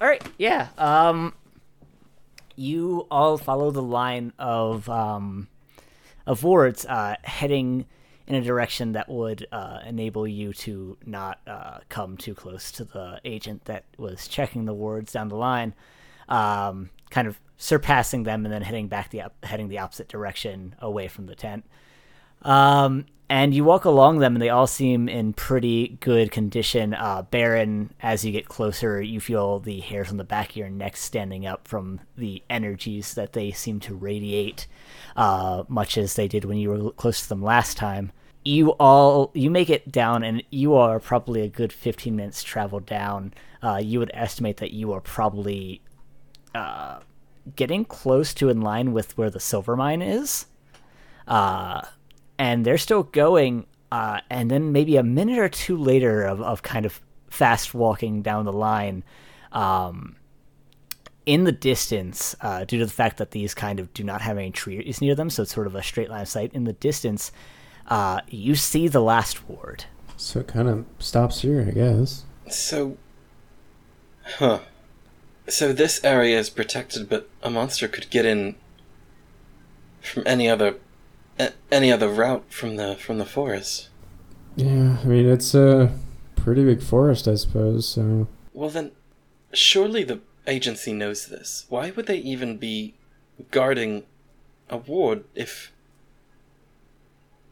[0.00, 0.68] All right, yeah.
[0.78, 1.34] Um,
[2.56, 5.48] you all follow the line of um,
[6.26, 7.86] of wards uh, heading
[8.26, 12.84] in a direction that would uh, enable you to not uh, come too close to
[12.84, 15.74] the agent that was checking the wards down the line.
[16.28, 21.08] Um, kind of surpassing them and then heading back the heading the opposite direction away
[21.08, 21.64] from the tent.
[22.42, 26.94] Um, and you walk along them, and they all seem in pretty good condition.
[26.94, 30.68] Uh, Baron, as you get closer, you feel the hairs on the back of your
[30.68, 34.66] neck standing up from the energies that they seem to radiate,
[35.14, 38.10] uh, much as they did when you were close to them last time.
[38.44, 42.80] You all, you make it down, and you are probably a good 15 minutes travel
[42.80, 43.32] down.
[43.62, 45.82] Uh, you would estimate that you are probably
[46.52, 46.98] uh,
[47.54, 50.46] getting close to in line with where the silver mine is.
[52.40, 53.66] And they're still going.
[53.92, 58.22] Uh, and then maybe a minute or two later of, of kind of fast walking
[58.22, 59.02] down the line,
[59.52, 60.16] um,
[61.26, 64.38] in the distance, uh, due to the fact that these kind of do not have
[64.38, 66.52] any trees near them, so it's sort of a straight line of sight.
[66.54, 67.30] In the distance,
[67.88, 69.84] uh, you see the last ward.
[70.16, 72.24] So it kind of stops here, I guess.
[72.48, 72.96] So,
[74.38, 74.60] huh?
[75.48, 78.56] So this area is protected, but a monster could get in
[80.00, 80.74] from any other a-
[81.70, 83.88] any other route from the from the forest.
[84.56, 85.92] Yeah, I mean it's a
[86.36, 87.88] pretty big forest, I suppose.
[87.88, 88.92] So Well then,
[89.52, 91.66] surely the agency knows this.
[91.68, 92.94] Why would they even be
[93.50, 94.04] guarding
[94.68, 95.72] a ward if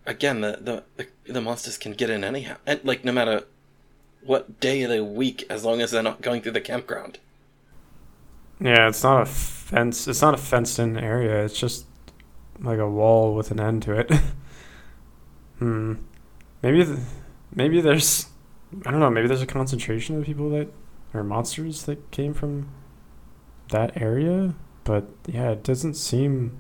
[0.07, 3.45] again the the the, the monsters can get in anyhow and like no matter
[4.23, 7.19] what day of the week as long as they're not going through the campground
[8.61, 10.09] yeah, it's not a fence.
[10.09, 11.45] It's not a fenced-in area.
[11.45, 11.87] It's just
[12.61, 14.11] like a wall with an end to it.
[15.59, 15.95] hmm.
[16.63, 16.99] Maybe, th-
[17.55, 18.27] maybe there's,
[18.85, 19.11] I don't know.
[19.11, 20.69] Maybe there's a concentration of people that
[21.15, 22.69] are monsters that came from
[23.71, 24.55] that area,
[24.85, 26.59] but yeah, it doesn't seem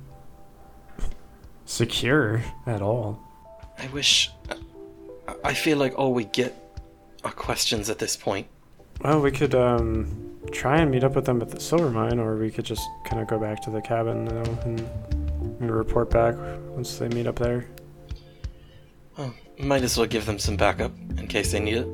[1.64, 3.20] secure at all.
[3.78, 4.30] I wish.
[4.49, 4.57] I-
[5.44, 6.57] I feel like all we get
[7.22, 8.46] are questions at this point.
[9.03, 12.36] Well, we could um try and meet up with them at the silver mine, or
[12.36, 14.88] we could just kind of go back to the cabin know, and,
[15.61, 16.34] and report back
[16.70, 17.66] once they meet up there.
[19.16, 21.88] Well, might as well give them some backup in case they need it.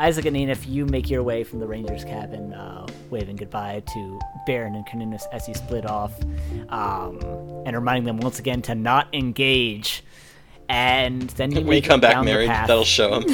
[0.00, 4.20] Isaac and Enif, you make your way from the Ranger's cabin, uh, waving goodbye to
[4.46, 6.12] Baron and Carnunos as he split off,
[6.68, 7.18] um,
[7.66, 10.02] and reminding them once again to not engage.
[10.70, 12.48] And then you we make come back down married.
[12.48, 12.68] path.
[12.68, 13.22] That'll show them.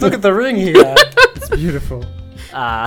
[0.00, 0.98] Look at the ring he got.
[1.36, 2.04] It's beautiful.
[2.52, 2.86] Uh,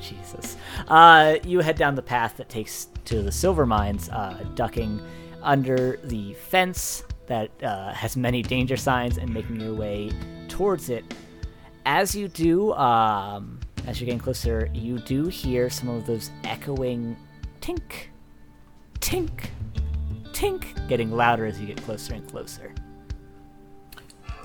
[0.00, 0.56] Jesus.
[0.86, 5.00] Uh, you head down the path that takes to the silver mines, uh, ducking
[5.42, 10.12] under the fence that uh, has many danger signs and making your way
[10.48, 11.04] towards it.
[11.86, 17.16] As you do, um, as you're getting closer, you do hear some of those echoing
[17.60, 18.08] tink,
[19.00, 19.46] tink,
[20.32, 22.74] tink, getting louder as you get closer and closer.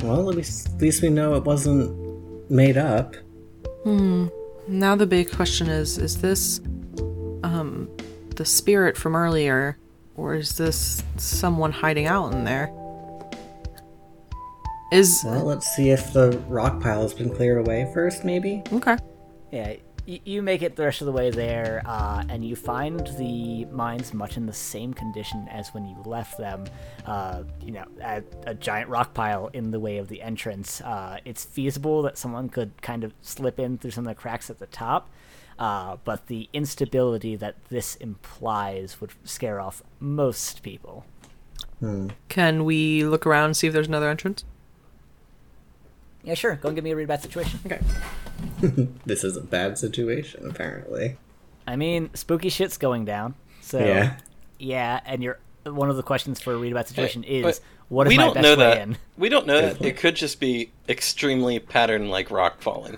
[0.01, 3.15] Well, at least, at least we know it wasn't made up.
[3.83, 4.27] Hmm.
[4.67, 6.59] Now the big question is: Is this,
[7.43, 7.89] um,
[8.35, 9.77] the spirit from earlier,
[10.15, 12.71] or is this someone hiding out in there?
[14.91, 18.63] Is Well, let's see if the rock pile has been cleared away first, maybe.
[18.73, 18.97] okay.
[19.51, 19.75] Yeah,
[20.07, 23.65] y- you make it the rest of the way there, uh, and you find the
[23.65, 26.65] mines much in the same condition as when you left them.
[27.05, 30.81] Uh, you know, a, a giant rock pile in the way of the entrance.
[30.81, 34.49] Uh, it's feasible that someone could kind of slip in through some of the cracks
[34.49, 35.09] at the top,
[35.57, 41.05] uh, but the instability that this implies would scare off most people.
[42.27, 44.43] Can we look around and see if there's another entrance?
[46.29, 46.55] Yeah, sure.
[46.57, 47.59] Go and give me a read about situation.
[47.65, 47.79] Okay.
[49.05, 51.17] This is a bad situation, apparently.
[51.67, 53.33] I mean, spooky shit's going down.
[53.61, 54.17] So Yeah.
[54.59, 57.59] yeah, and you're one of the questions for a read about situation is But
[57.89, 58.77] what is we my don't best know way that.
[58.81, 58.97] in?
[59.17, 59.83] We don't know that.
[59.83, 62.97] It could just be extremely pattern like rock falling.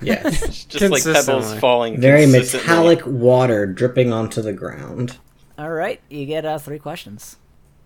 [0.00, 0.64] Yes.
[0.68, 2.00] Just like pebbles falling.
[2.00, 5.18] Very metallic water dripping onto the ground.
[5.58, 7.36] All right, you get uh, three questions.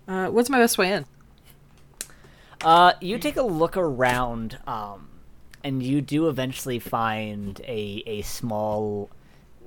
[0.08, 1.06] Uh, what's my best way in?
[2.62, 5.08] Uh, you take a look around, um,
[5.64, 9.08] and you do eventually find a a small,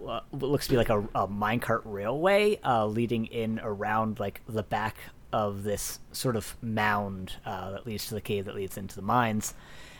[0.07, 4.41] uh, what looks to be like a, a minecart railway uh, leading in around like
[4.47, 4.97] the back
[5.31, 9.01] of this sort of mound uh, that leads to the cave that leads into the
[9.01, 9.55] mines.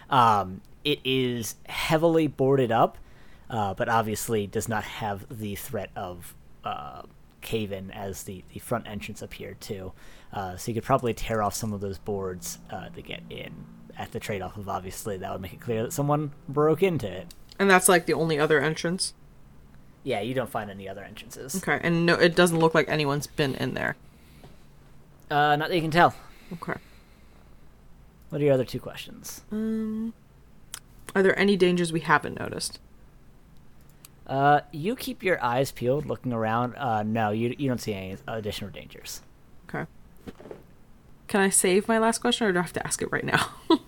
[0.09, 2.99] Um, it is heavily boarded up,
[3.49, 7.01] uh, but obviously does not have the threat of uh,
[7.41, 9.91] cave in as the, the front entrance up here too.
[10.33, 13.53] Uh, so you could probably tear off some of those boards uh, to get in.
[13.97, 17.07] At the trade off of obviously that would make it clear that someone broke into
[17.07, 17.27] it.
[17.59, 19.13] And that's like the only other entrance.
[20.03, 21.55] Yeah, you don't find any other entrances.
[21.55, 23.95] Okay, and no, it doesn't look like anyone's been in there.
[25.29, 26.15] Uh, not that you can tell.
[26.51, 26.79] Okay.
[28.29, 29.41] What are your other two questions?
[29.51, 30.13] Um,
[31.15, 32.79] Are there any dangers we haven't noticed?
[34.25, 36.75] Uh, you keep your eyes peeled, looking around.
[36.75, 39.21] Uh, no, you you don't see any additional dangers.
[39.69, 39.85] Okay.
[41.27, 43.49] Can I save my last question, or do I have to ask it right now?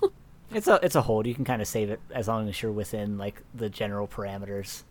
[0.52, 1.28] It's a it's a hold.
[1.28, 4.84] You can kind of save it as long as you're within like the general parameters.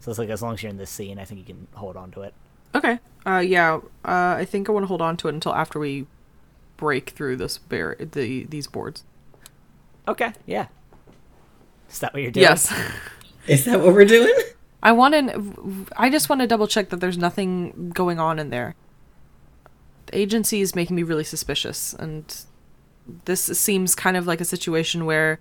[0.00, 1.96] So it's like as long as you're in this scene, I think you can hold
[1.96, 2.34] on to it.
[2.74, 2.98] okay.
[3.24, 3.74] Uh, yeah.
[4.04, 6.08] Uh, I think I want to hold on to it until after we
[6.76, 9.04] break through this bar- the these boards.
[10.08, 10.66] Okay, yeah.
[11.88, 12.42] Is that what you're doing?
[12.42, 12.74] Yes.
[13.46, 14.34] Is that what we're doing?
[14.82, 15.86] I want to.
[15.96, 18.74] I just want to double check that there's nothing going on in there.
[20.06, 22.24] The agency is making me really suspicious, and
[23.24, 25.40] this seems kind of like a situation where,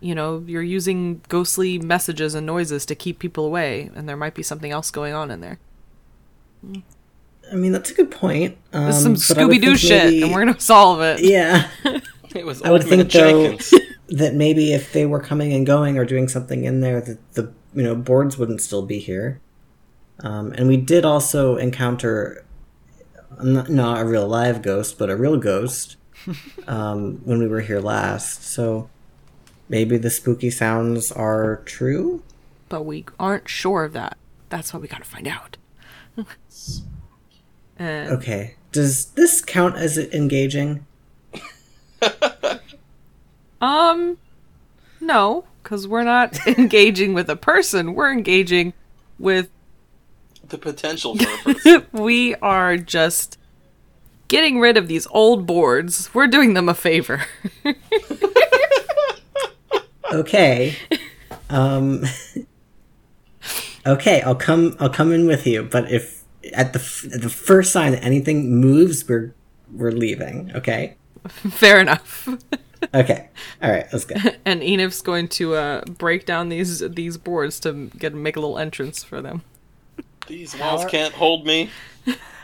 [0.00, 4.34] you know, you're using ghostly messages and noises to keep people away, and there might
[4.34, 5.58] be something else going on in there.
[7.52, 8.56] I mean, that's a good point.
[8.72, 11.20] Um, There's some but I would Scooby Doo shit, maybe- and we're gonna solve it.
[11.22, 11.68] Yeah.
[12.32, 13.12] It was I would Old Man think,
[13.58, 13.78] though,
[14.16, 17.52] that maybe if they were coming and going or doing something in there, that the
[17.74, 19.40] you know boards wouldn't still be here.
[20.20, 22.44] Um, and we did also encounter
[23.42, 25.96] not, not a real live ghost, but a real ghost
[26.66, 28.42] um, when we were here last.
[28.44, 28.88] So
[29.68, 32.22] maybe the spooky sounds are true.
[32.68, 34.16] But we aren't sure of that.
[34.48, 35.56] That's what we gotta find out.
[37.78, 38.54] and Okay.
[38.72, 40.86] Does this count as engaging?
[43.60, 44.16] Um,
[45.00, 47.94] no, because we're not engaging with a person.
[47.94, 48.72] We're engaging
[49.18, 49.50] with.
[50.50, 51.86] The potential for a person.
[51.92, 53.38] we are just
[54.28, 56.12] getting rid of these old boards.
[56.14, 57.24] We're doing them a favor.
[60.12, 60.76] Okay.
[61.48, 62.04] Um.
[63.86, 64.76] Okay, I'll come.
[64.78, 65.62] I'll come in with you.
[65.62, 66.22] But if
[66.52, 69.32] at the f- at the first sign that anything moves, we're
[69.72, 70.52] we're leaving.
[70.54, 70.96] Okay.
[71.28, 72.28] Fair enough.
[72.92, 73.30] Okay.
[73.62, 73.86] All right.
[73.90, 74.16] Let's go.
[74.44, 78.58] and Enif's going to uh, break down these these boards to get make a little
[78.58, 79.42] entrance for them.
[80.26, 81.70] These walls can't hold me.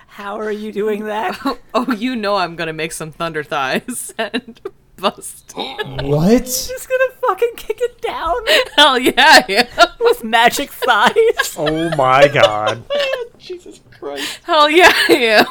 [0.08, 1.38] How are you doing that?
[1.74, 4.58] Oh, you know I'm gonna make some thunder thighs and
[4.96, 5.52] bust.
[5.54, 6.44] What?
[6.44, 8.34] Just gonna fucking kick it down
[8.76, 9.68] Hell yeah, yeah.
[10.00, 11.54] with magic thighs.
[11.58, 12.82] Oh my god.
[13.38, 14.40] Jesus Christ.
[14.44, 15.46] Hell yeah, I am.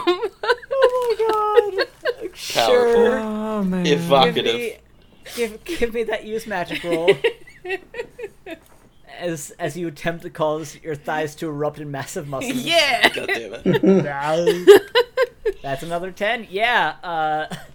[0.74, 2.36] Oh my god.
[2.36, 3.20] Sure.
[3.20, 3.84] Oh man.
[3.84, 4.46] Give Evocative.
[4.56, 4.78] me,
[5.36, 7.12] give, give me that use magic roll.
[9.20, 12.54] As as you attempt to cause your thighs to erupt in massive muscles.
[12.54, 13.08] yeah.
[13.14, 14.82] God damn it.
[15.62, 16.48] That's another ten.
[16.50, 16.96] Yeah.
[17.04, 17.56] Uh,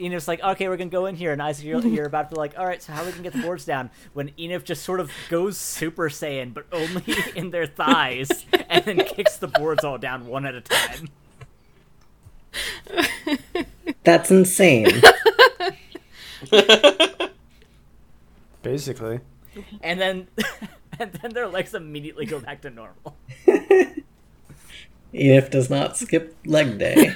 [0.00, 2.38] Enif's like, okay, we're gonna go in here, and Isaac, you're, you're about to be
[2.38, 3.90] like, all right, so how are we gonna get the boards down?
[4.14, 7.04] When Enif just sort of goes Super Saiyan, but only
[7.36, 11.08] in their thighs, and then kicks the boards all down one at a time.
[14.02, 14.88] That's insane.
[18.62, 19.20] Basically.
[19.82, 20.28] and then
[20.98, 23.16] and then their legs immediately go back to normal.
[25.14, 27.12] Enif does not skip leg day.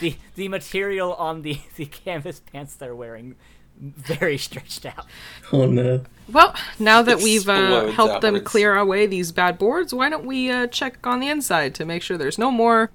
[0.00, 3.36] The the material on the the canvas pants they're wearing
[3.80, 5.06] very stretched out.
[5.52, 6.02] Oh no.
[6.30, 10.24] Well, now that we've uh, Explodes helped them clear away these bad boards, why don't
[10.24, 12.90] we uh, check on the inside to make sure there's no more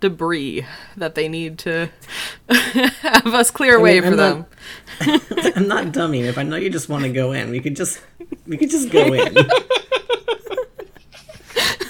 [0.00, 1.90] debris that they need to
[2.48, 4.46] have us clear away mean, for I'm them?
[5.56, 7.50] I'm not dumb, If I know you just want to go in.
[7.50, 8.00] We could just
[8.46, 9.36] we could just go in.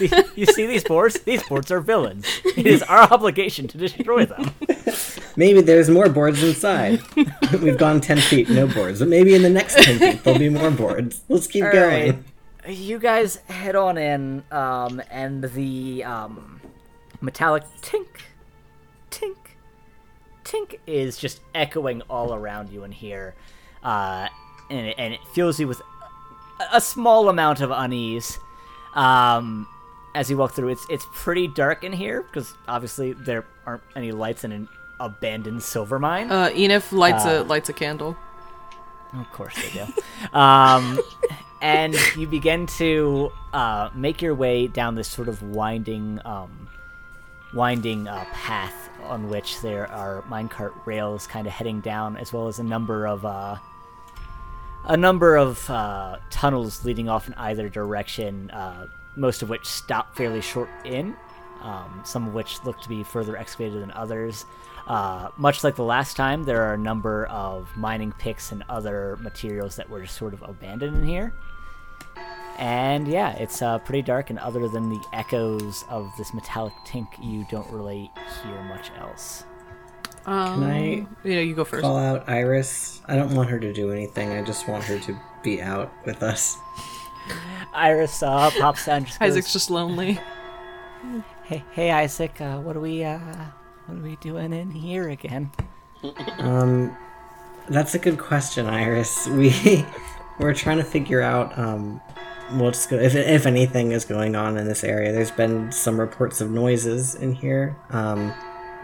[0.35, 1.21] you see these boards?
[1.21, 2.27] These boards are villains.
[2.57, 4.51] It is our obligation to destroy them.
[5.37, 7.01] Maybe there's more boards inside.
[7.61, 9.01] We've gone ten feet, no boards.
[9.01, 11.23] But maybe in the next ten feet there'll be more boards.
[11.29, 12.13] Let's keep All going.
[12.13, 12.25] right.
[12.69, 16.60] You guys head on in, um, and the um,
[17.21, 18.07] metallic tink,
[19.11, 19.37] tink,
[20.45, 23.35] tink is just echoing all around you in here,
[23.83, 24.29] uh,
[24.71, 25.81] and it, and it fills you with
[26.73, 28.39] a, small amount of unease.
[28.95, 29.67] Um,
[30.15, 34.11] as you walk through, it's it's pretty dark in here because obviously there aren't any
[34.13, 34.69] lights in an
[34.99, 36.31] abandoned silver mine.
[36.31, 38.17] Uh, Enif lights Uh, a lights a candle.
[39.13, 40.39] Of course they do.
[40.39, 40.99] um,
[41.63, 46.69] and you begin to uh, make your way down this sort of winding, um,
[47.55, 52.49] winding uh, path on which there are minecart rails kind of heading down, as well
[52.49, 53.57] as a number of uh,
[54.85, 58.51] a number of uh, tunnels leading off in either direction.
[58.51, 58.87] Uh,
[59.17, 61.17] most of which stop fairly short in.
[61.63, 64.47] Um, some of which look to be further excavated than others.
[64.87, 69.19] Uh, much like the last time, there are a number of mining picks and other
[69.21, 71.35] materials that were just sort of abandoned in here.
[72.59, 77.09] And yeah, it's uh, pretty dark, and other than the echoes of this metallic tink,
[77.23, 78.11] you don't really
[78.43, 79.45] hear much else.
[80.27, 81.83] Um, I yeah, you go first.
[81.83, 83.01] Call out Iris.
[83.07, 84.33] I don't want her to do anything.
[84.33, 86.59] I just want her to be out with us.
[87.73, 88.99] Iris uh, pops down.
[88.99, 90.19] and Just goes, Isaac's just lonely.
[91.45, 93.19] hey, hey, Isaac, uh, what are we, uh,
[93.87, 95.51] what are we doing in here again?
[96.39, 96.97] Um,
[97.69, 99.27] that's a good question, Iris.
[99.29, 99.85] We
[100.39, 102.01] we're trying to figure out um
[102.53, 105.13] what's go- if if anything is going on in this area.
[105.13, 107.77] There's been some reports of noises in here.
[107.91, 108.33] Um,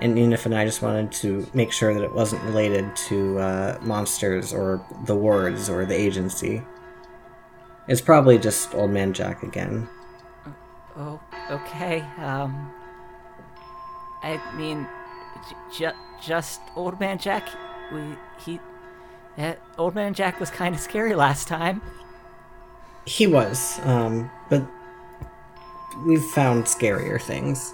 [0.01, 3.79] and Enif and I just wanted to make sure that it wasn't related to uh,
[3.81, 6.63] monsters or the wards or the agency.
[7.89, 9.89] It's probably just Old Man Jack again.
[10.97, 12.01] Oh, okay.
[12.19, 12.73] Um,
[14.23, 14.87] I mean,
[15.77, 15.93] j-
[16.23, 17.49] just Old Man Jack.
[17.93, 18.03] We
[18.45, 18.61] he,
[19.39, 21.81] uh, Old Man Jack was kind of scary last time.
[23.07, 24.63] He was, um, but
[26.05, 27.73] we've found scarier things.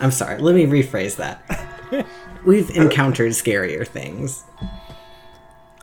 [0.00, 2.06] I'm sorry, let me rephrase that.
[2.44, 4.44] we've encountered scarier things.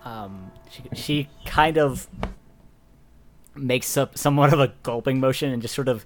[0.04, 2.08] Um, she she kind of
[3.56, 6.06] makes up somewhat of a gulping motion and just sort of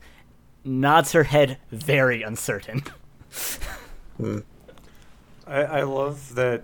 [0.64, 2.84] nods her head, very uncertain.
[5.48, 6.64] I, I love that.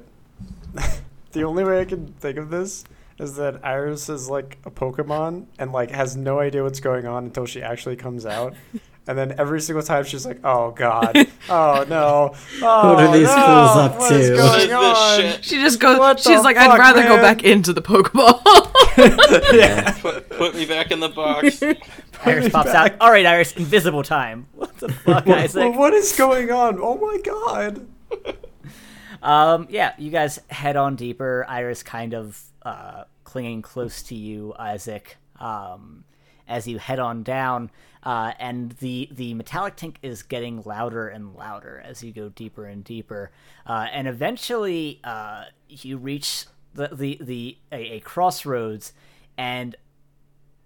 [1.32, 2.84] the only way I can think of this
[3.20, 7.26] is that Iris is like a Pokemon and like has no idea what's going on
[7.26, 8.55] until she actually comes out,
[9.09, 11.15] And then every single time she's like, "Oh God,
[11.49, 14.67] oh no, oh What are these no, fools up what is to?" going What is
[14.67, 15.45] this on?" shit?
[15.45, 15.97] She just goes.
[15.97, 18.39] What she's the like, I'd fuck, rather go back into the Pokeball.
[19.57, 19.93] yeah.
[19.93, 21.63] Put, put me back in the box.
[22.24, 22.91] Iris pops out.
[23.01, 24.45] All right, Iris, invisible time.
[24.53, 25.74] What the fuck, Isaac?
[25.76, 26.78] What is going on?
[26.80, 27.88] Oh my God.
[29.24, 31.47] Um, yeah, you guys head on deeper.
[31.49, 32.39] Iris kind of
[32.70, 36.03] uh, clinging close to you, Isaac, um,
[36.47, 37.72] as you head on down.
[38.03, 42.65] Uh, and the the metallic tink is getting louder and louder as you go deeper
[42.65, 43.32] and deeper.
[43.65, 48.93] Uh, and eventually, uh, you reach the the, the a, a crossroads,
[49.38, 49.76] and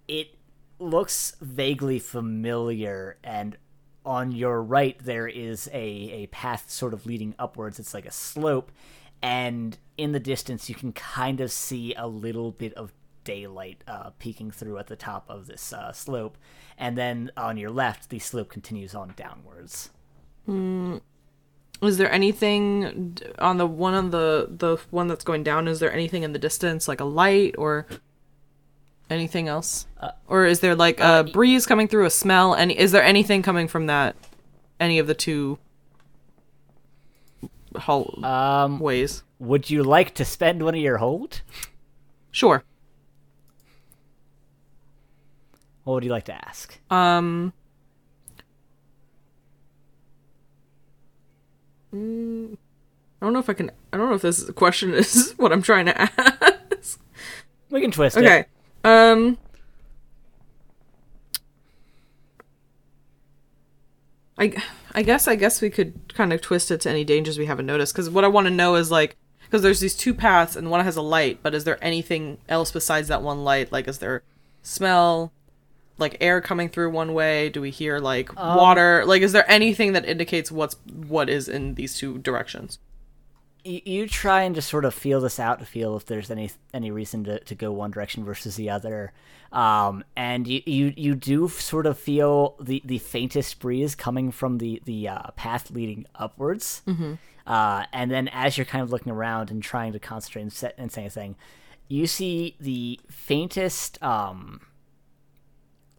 [0.07, 0.35] it
[0.79, 3.57] looks vaguely familiar and
[4.05, 8.11] on your right there is a, a path sort of leading upwards it's like a
[8.11, 8.69] slope
[9.23, 12.93] and in the distance you can kind of see a little bit of
[13.23, 16.37] daylight uh, peeking through at the top of this uh, slope
[16.77, 19.89] and then on your left the slope continues on downwards
[21.87, 25.67] is there anything on the one on the the one that's going down?
[25.67, 27.87] Is there anything in the distance, like a light or
[29.09, 29.87] anything else?
[30.27, 32.55] or is there like a breeze coming through, a smell?
[32.55, 32.77] Any?
[32.77, 34.15] Is there anything coming from that?
[34.79, 35.59] Any of the two
[37.75, 39.23] hall um, ways?
[39.39, 41.41] would you like to spend one of your hold
[42.31, 42.63] Sure.
[45.83, 47.53] what would you like to ask Um.
[51.93, 52.53] mm,
[53.21, 53.71] I don't know if I can.
[53.93, 56.99] I don't know if this question is what I'm trying to ask.
[57.69, 58.45] we can twist it Okay.
[58.83, 59.37] Um.
[64.37, 64.51] I,
[64.93, 67.65] I guess I guess we could kind of twist it to any dangers we haven't
[67.65, 69.15] noticed because what I want to know is like
[69.45, 72.71] because there's these two paths and one has a light but is there anything else
[72.71, 73.71] besides that one light?
[73.71, 74.23] Like is there
[74.61, 75.31] smell
[75.97, 77.49] like air coming through one way?
[77.49, 79.03] Do we hear like um, water?
[79.05, 82.79] Like is there anything that indicates what's what is in these two directions
[83.63, 86.51] you, you try and just sort of feel this out to feel if there's any
[86.73, 89.13] any reason to, to go one direction versus the other.
[89.51, 94.57] Um, and you, you you do sort of feel the, the faintest breeze coming from
[94.57, 96.81] the the uh, path leading upwards.
[97.45, 100.75] Uh, and then as you're kind of looking around and trying to concentrate and, set,
[100.77, 101.35] and say anything
[101.87, 104.61] you see the faintest um,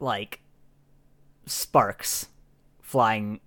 [0.00, 0.40] like
[1.46, 2.26] sparks
[2.82, 3.40] flying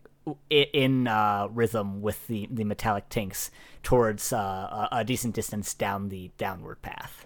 [0.50, 3.52] in uh, rhythm with the, the metallic tinks
[3.84, 7.26] towards uh, a, a decent distance down the downward path.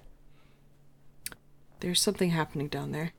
[1.79, 3.11] there's something happening down there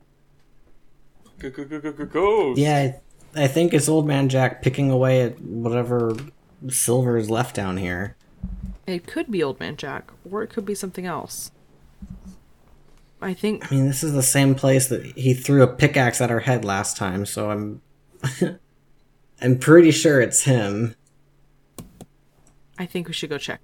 [1.39, 2.53] Go, go, go, go, go, go.
[2.55, 2.93] Yeah,
[3.35, 6.15] I, I think it's Old Man Jack picking away at whatever
[6.69, 8.15] silver is left down here.
[8.87, 11.51] it could be old man jack or it could be something else
[13.21, 16.31] i think I mean, this is the same place that he threw a pickaxe at
[16.31, 17.81] our head last time, so I'm
[19.43, 20.95] I'm pretty sure it's him.
[22.79, 23.61] i think we should go check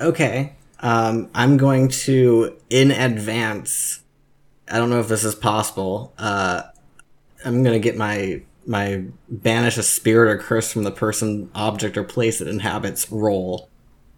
[0.00, 0.54] Okay.
[0.80, 4.02] Um, I'm going to, in advance,
[4.70, 6.62] I don't know if this is possible, uh,
[7.44, 12.04] I'm gonna get my, my banish a spirit or curse from the person, object, or
[12.04, 13.70] place it inhabits roll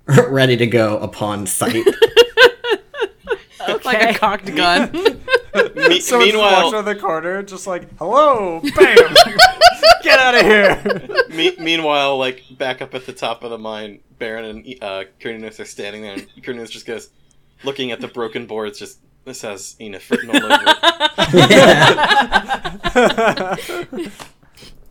[0.28, 1.84] ready to go upon sight.
[3.84, 4.90] like a cocked gun
[5.74, 8.96] Me- Someone just walks meanwhile, around the corner, just like, "Hello, bam,
[10.02, 14.00] get out of here." me- meanwhile, like back up at the top of the mine,
[14.18, 17.10] Baron and uh, Carnunos are standing there, and Carnunos just goes,
[17.64, 18.78] looking at the broken boards.
[18.78, 20.64] Just this has Enif written all over
[23.98, 24.12] it.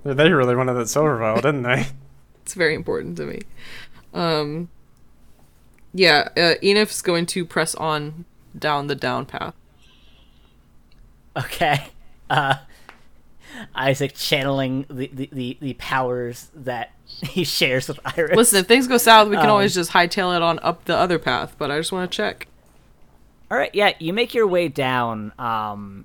[0.03, 1.87] they really wanted that silver vial, didn't they?
[2.47, 3.41] it's very important to me
[4.13, 4.69] um
[5.93, 8.23] yeah uh, enif's going to press on
[8.57, 9.53] down the down path
[11.37, 11.87] Okay.
[12.29, 12.55] Uh,
[13.73, 18.35] Isaac channeling the, the, the, the powers that he shares with Iris.
[18.35, 20.95] listen if things go south we can Um, always just hightail it on up the
[20.97, 22.47] other path but i just want to check
[23.49, 26.03] All right, yeah, you make your way down, um,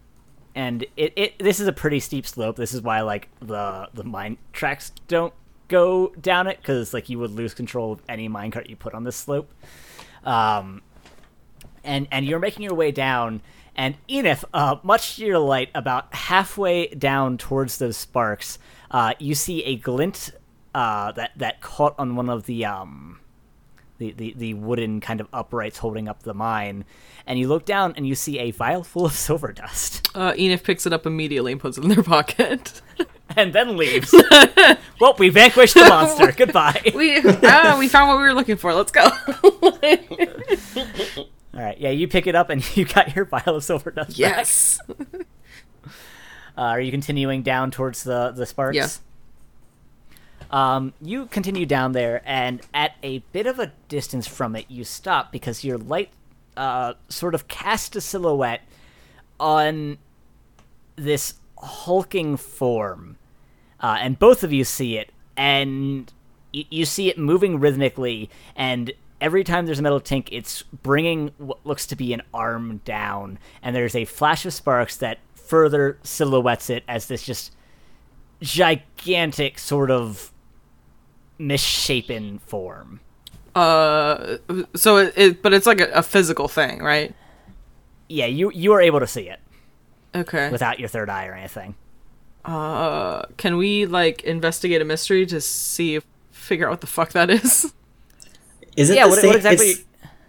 [0.54, 2.54] and it, it this is a pretty steep slope.
[2.54, 5.34] This is why like the the mine tracks don't
[5.66, 9.02] go down it because like you would lose control of any minecart you put on
[9.02, 9.52] this slope.
[10.22, 10.82] Um,
[11.82, 13.40] and and you're making your way down,
[13.74, 18.58] and Enif, uh, much to your light, about halfway down towards those sparks,
[18.90, 20.32] uh, you see a glint
[20.74, 23.18] uh, that that caught on one of the um
[23.98, 26.84] the, the, the wooden kind of uprights holding up the mine,
[27.26, 30.62] and you look down and you see a vial full of silver dust, uh enif
[30.62, 32.80] picks it up immediately and puts it in their pocket
[33.36, 34.14] and then leaves.
[35.00, 36.32] well, we vanquished the monster.
[36.32, 36.82] Goodbye.
[36.94, 39.08] we ah, we found what we were looking for let's go
[41.54, 44.18] All right, yeah, you pick it up and you got your vial of silver dust.
[44.18, 44.80] yes
[46.56, 48.74] are you continuing down towards the the sparks?
[48.76, 49.00] Yes.
[50.50, 54.84] Um, you continue down there, and at a bit of a distance from it, you
[54.84, 56.10] stop because your light
[56.58, 58.60] uh, sort of cast a silhouette
[59.40, 59.96] on
[60.96, 63.16] this hulking form,
[63.80, 66.12] uh, and both of you see it, and
[66.52, 68.92] y- you see it moving rhythmically, and
[69.22, 73.38] every time there's a metal tink, it's bringing what looks to be an arm down,
[73.62, 77.52] and there's a flash of sparks that further silhouettes it as this just
[78.40, 80.32] gigantic sort of
[81.38, 83.00] misshapen form.
[83.54, 84.38] Uh,
[84.74, 87.14] so it, it but it's like a, a physical thing, right?
[88.08, 89.40] Yeah, you you are able to see it
[90.14, 90.50] Okay.
[90.50, 91.74] without your third eye or anything.
[92.44, 97.12] Uh, can we like investigate a mystery to see if figure out what the fuck
[97.12, 97.72] that is?
[98.76, 99.28] Is it Yeah, the what- same?
[99.28, 99.74] what exactly-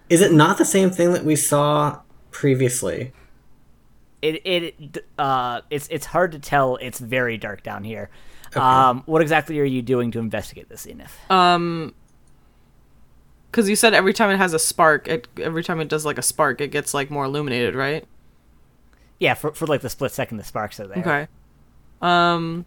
[0.09, 1.99] Is it not the same thing that we saw
[2.31, 3.13] previously?
[4.21, 6.77] It it uh it's it's hard to tell.
[6.81, 8.09] It's very dark down here.
[8.55, 11.09] Um, what exactly are you doing to investigate this, Enif?
[11.33, 11.95] Um,
[13.49, 16.17] because you said every time it has a spark, it every time it does like
[16.17, 18.05] a spark, it gets like more illuminated, right?
[19.19, 20.99] yeah, for for like the split second, the sparks are there.
[20.99, 21.27] Okay.
[22.01, 22.65] Um,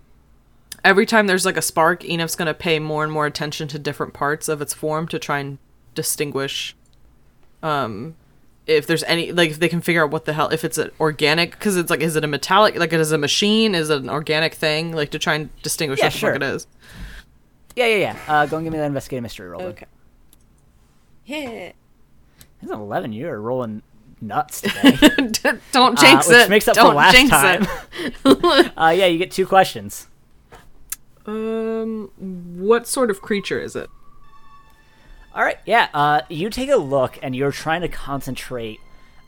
[0.84, 4.14] every time there's like a spark, Enif's gonna pay more and more attention to different
[4.14, 5.58] parts of its form to try and
[5.96, 6.76] distinguish.
[7.64, 8.14] Um,
[8.68, 10.90] if there's any like if they can figure out what the hell if it's an
[11.00, 14.02] organic because it's like is it a metallic like it is a machine is it
[14.02, 16.66] an organic thing like to try and distinguish Yeah, what the fuck it is.
[17.76, 18.16] Yeah, yeah, yeah.
[18.28, 19.62] Uh, go and give me that investigative mystery roll.
[19.62, 19.86] okay
[21.24, 21.72] Yeah.
[22.62, 23.12] It's an eleven.
[23.12, 23.82] You're rolling
[24.20, 24.96] nuts today.
[25.72, 26.50] Don't Uh, jinx which it.
[26.50, 27.66] makes up Don't for last jinx time.
[28.00, 28.72] it.
[28.76, 30.06] uh, yeah, you get two questions.
[31.26, 33.90] Um, what sort of creature is it?
[35.36, 35.88] All right, yeah.
[35.92, 38.80] Uh, you take a look, and you're trying to concentrate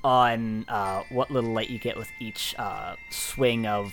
[0.03, 3.93] on uh, what little light you get with each uh, swing of.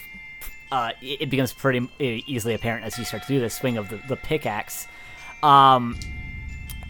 [0.72, 3.89] Uh, it becomes pretty uh, easily apparent as you start to do this swing of
[3.89, 4.88] the, the pickaxe,
[5.43, 5.99] um,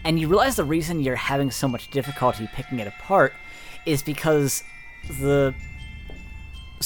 [0.04, 3.34] and you realize the reason you're having so much difficulty picking it apart
[3.84, 4.62] is because
[5.20, 5.52] the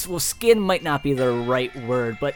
[0.08, 2.34] well, skin might not be the right word, but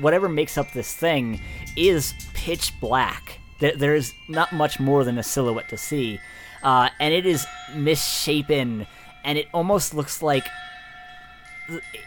[0.00, 1.40] whatever makes up this thing
[1.76, 3.40] is pitch black.
[3.58, 6.20] There, there's not much more than a silhouette to see,
[6.62, 8.86] uh, and it is misshapen,
[9.24, 10.46] and it almost looks like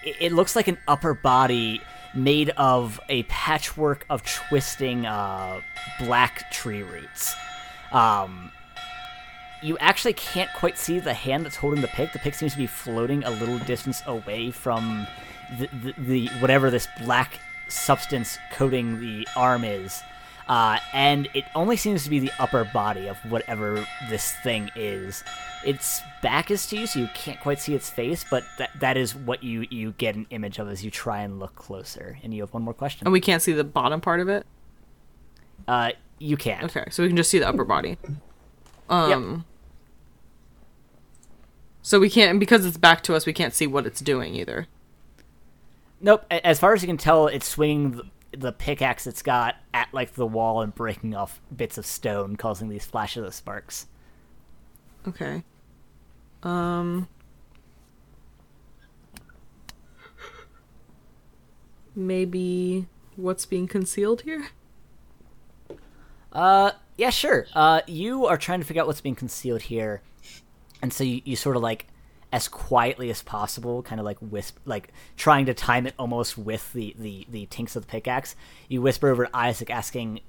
[0.03, 1.81] it looks like an upper body
[2.13, 5.61] made of a patchwork of twisting uh,
[5.99, 7.35] black tree roots.
[7.91, 8.51] Um,
[9.61, 12.13] you actually can't quite see the hand that's holding the pick.
[12.13, 15.05] The pick seems to be floating a little distance away from
[15.57, 20.01] the, the, the whatever this black substance coating the arm is.
[20.49, 25.23] Uh, and it only seems to be the upper body of whatever this thing is.
[25.63, 28.97] Its back is to you, so you can't quite see its face, but that that
[28.97, 32.17] is what you, you get an image of as you try and look closer.
[32.23, 33.05] And you have one more question.
[33.05, 34.45] And we can't see the bottom part of it.
[35.67, 36.63] Uh, you can't.
[36.63, 37.97] Okay, so we can just see the upper body.
[38.89, 39.45] Um.
[41.81, 44.67] So we can't, because it's back to us, we can't see what it's doing either.
[46.01, 46.25] Nope.
[46.29, 50.25] As far as you can tell, it's swinging the, pickaxe it's got at like the
[50.25, 53.87] wall and breaking off bits of stone, causing these flashes of sparks.
[55.07, 55.43] Okay.
[56.43, 57.07] Um.
[61.95, 64.49] Maybe what's being concealed here?
[66.31, 67.47] Uh, yeah, sure.
[67.53, 70.01] Uh, you are trying to figure out what's being concealed here,
[70.81, 71.87] and so you, you sort of like,
[72.31, 76.71] as quietly as possible, kind of like whisper, like trying to time it almost with
[76.73, 78.35] the the the tinks of the pickaxe.
[78.67, 80.19] You whisper over to Isaac, asking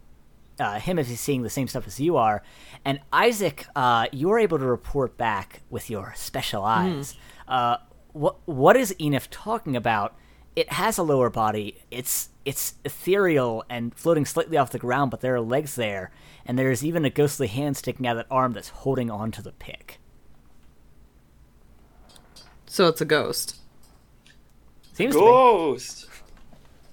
[0.58, 2.42] uh, him if he's seeing the same stuff as you are,
[2.84, 7.16] and Isaac, uh, you're able to report back with your special eyes.
[7.46, 7.76] Uh,
[8.12, 10.14] what what is Enif talking about?
[10.56, 11.82] It has a lower body.
[11.90, 16.10] It's it's ethereal and floating slightly off the ground, but there are legs there,
[16.46, 19.42] and there is even a ghostly hand sticking out of that arm that's holding onto
[19.42, 19.98] the pick.
[22.70, 23.56] So it's a ghost.
[24.92, 25.24] Seems to be.
[25.26, 26.06] Ghost.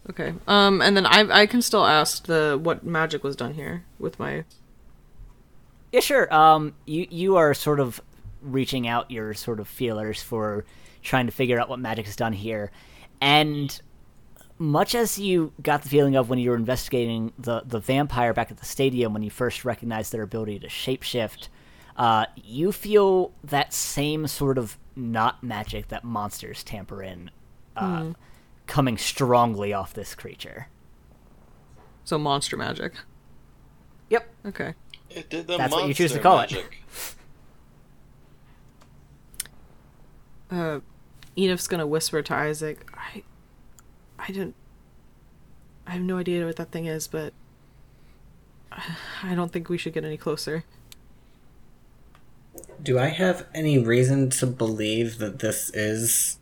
[0.09, 0.33] Okay.
[0.47, 4.17] Um, and then I I can still ask the what magic was done here with
[4.17, 4.43] my.
[5.91, 6.33] Yeah, sure.
[6.33, 8.01] Um, you you are sort of
[8.41, 10.65] reaching out your sort of feelers for
[11.03, 12.71] trying to figure out what magic is done here,
[13.21, 13.79] and
[14.57, 18.49] much as you got the feeling of when you were investigating the the vampire back
[18.49, 21.49] at the stadium when you first recognized their ability to shapeshift,
[21.97, 27.31] uh, you feel that same sort of not magic that monsters tamper in,
[27.75, 28.11] uh,
[28.67, 30.67] coming strongly off this creature.
[32.03, 32.93] So monster magic.
[34.09, 34.29] Yep.
[34.45, 34.73] Okay.
[35.09, 36.51] It did the That's what you choose to monster call it.
[36.51, 36.83] magic.
[40.49, 40.79] Uh,
[41.35, 42.89] Enif's gonna whisper to Isaac.
[42.93, 43.21] I,
[44.17, 44.55] I didn't.
[45.85, 47.33] I have no idea what that thing is, but
[48.71, 50.63] I don't think we should get any closer.
[52.81, 56.37] Do I have any reason to believe that this is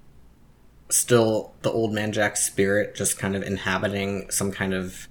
[0.90, 5.08] still the old man Jack spirit just kind of inhabiting some kind of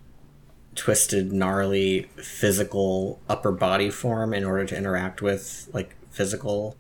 [0.75, 6.77] twisted, gnarly physical upper body form in order to interact with like physical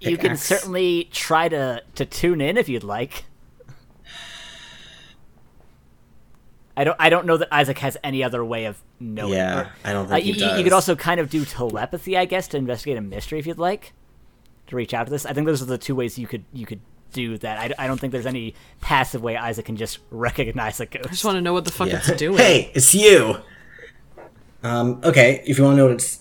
[0.00, 3.24] You can certainly try to to tune in if you'd like.
[6.76, 6.96] I don't.
[7.00, 9.32] I don't know that Isaac has any other way of knowing.
[9.32, 10.58] Yeah, or- I don't Uh, think he you, does.
[10.58, 13.58] you could also kind of do telepathy, I guess, to investigate a mystery if you'd
[13.58, 13.92] like.
[14.68, 16.66] To reach out to this, I think those are the two ways you could you
[16.66, 16.80] could
[17.12, 17.58] do that.
[17.78, 21.06] I, I don't think there's any passive way Isaac can just recognize a ghost.
[21.06, 21.98] I just want to know what the fuck Yeah.
[21.98, 22.36] it's doing.
[22.38, 23.36] Hey, it's you.
[24.62, 26.20] Um, okay, if you want to know what it's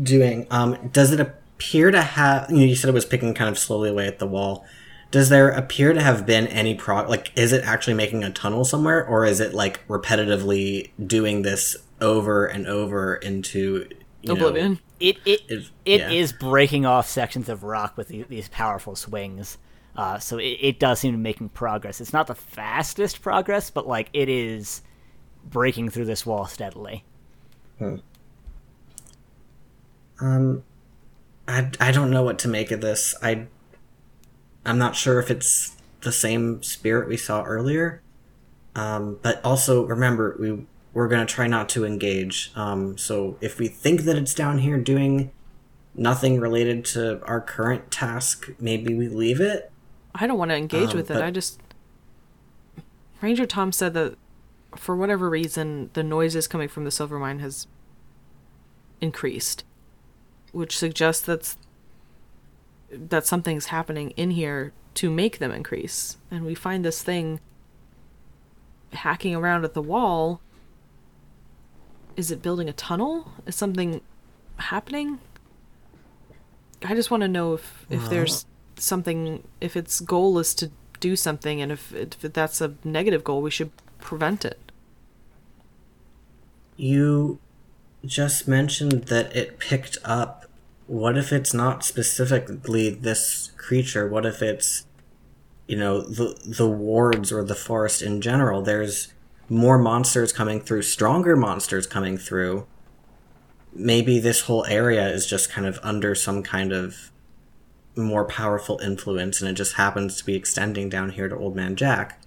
[0.00, 2.50] doing, um, does it appear to have?
[2.50, 4.64] You know, you said it was picking kind of slowly away at the wall.
[5.10, 8.64] Does there appear to have been any pro Like, is it actually making a tunnel
[8.64, 13.88] somewhere, or is it like repetitively doing this over and over into
[14.22, 14.80] you know, Oblivion.
[14.98, 16.10] It it If- it yeah.
[16.10, 19.58] is breaking off sections of rock with the, these powerful swings.
[19.94, 22.00] Uh, so it, it does seem to be making progress.
[22.00, 24.82] It's not the fastest progress, but like it is
[25.48, 27.04] breaking through this wall steadily.
[27.78, 27.96] hmm.
[30.18, 30.62] Um,
[31.46, 33.14] I, I don't know what to make of this.
[33.22, 33.46] I
[34.66, 38.02] I'm not sure if it's the same spirit we saw earlier.
[38.74, 42.52] Um, but also remember we we're gonna try not to engage.
[42.54, 45.30] Um, so if we think that it's down here doing
[45.94, 49.70] nothing related to our current task, maybe we leave it.
[50.14, 51.22] I don't want to engage Um, with it.
[51.22, 51.60] I just.
[53.22, 54.16] Ranger Tom said that
[54.76, 57.66] for whatever reason, the noises coming from the silver mine has
[59.00, 59.64] increased,
[60.52, 61.56] which suggests that's
[62.96, 66.16] that something's happening in here to make them increase.
[66.30, 67.40] And we find this thing
[68.92, 70.40] hacking around at the wall.
[72.16, 73.32] Is it building a tunnel?
[73.46, 74.00] Is something
[74.56, 75.18] happening?
[76.84, 80.70] I just want to know if if there's something if its goal is to
[81.00, 83.70] do something and if, if that's a negative goal we should
[84.00, 84.66] prevent it
[86.76, 87.38] You
[88.04, 90.45] just mentioned that it picked up.
[90.86, 94.08] What if it's not specifically this creature?
[94.08, 94.86] What if it's,
[95.66, 98.62] you know, the the wards or the forest in general?
[98.62, 99.12] There's
[99.48, 102.66] more monsters coming through, stronger monsters coming through.
[103.72, 107.10] Maybe this whole area is just kind of under some kind of
[107.96, 111.76] more powerful influence, and it just happens to be extending down here to Old Man
[111.76, 112.20] Jack.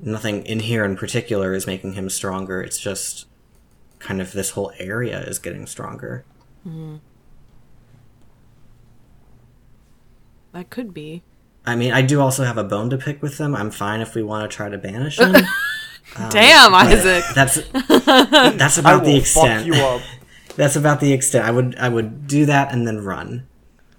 [0.00, 2.60] Nothing in here in particular is making him stronger.
[2.60, 3.26] It's just
[4.00, 6.24] kind of this whole area is getting stronger.
[6.66, 6.96] Mm-hmm.
[10.52, 11.22] That could be
[11.64, 13.54] I mean, I do also have a bone to pick with them.
[13.54, 15.32] I'm fine if we want to try to banish him.
[16.30, 17.54] damn isaac That's
[17.88, 19.66] that's I about the will fuck extent.
[19.66, 20.02] you up.
[20.56, 21.46] That's about the extent.
[21.46, 23.46] I would I would do that and then run.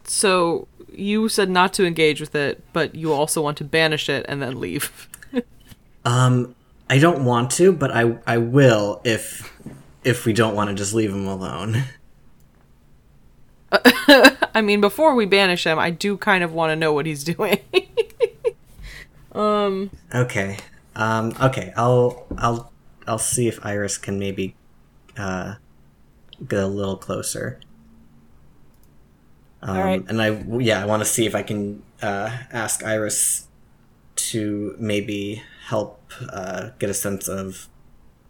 [0.03, 4.25] so you said not to engage with it but you also want to banish it
[4.29, 5.09] and then leave
[6.05, 6.53] Um,
[6.89, 9.51] I don't want to, but I I will if
[10.03, 11.85] if we don't want to just leave him alone.
[14.53, 17.23] i mean before we banish him i do kind of want to know what he's
[17.23, 17.59] doing
[19.33, 19.89] um.
[20.13, 20.57] Okay.
[20.95, 21.33] Um.
[21.41, 21.73] Okay.
[21.75, 22.71] I'll I'll
[23.07, 24.55] I'll see if Iris can maybe
[25.17, 25.55] uh
[26.47, 27.59] get a little closer.
[29.61, 30.05] Um, Alright.
[30.07, 33.47] And I yeah I want to see if I can uh, ask Iris
[34.15, 37.67] to maybe help uh, get a sense of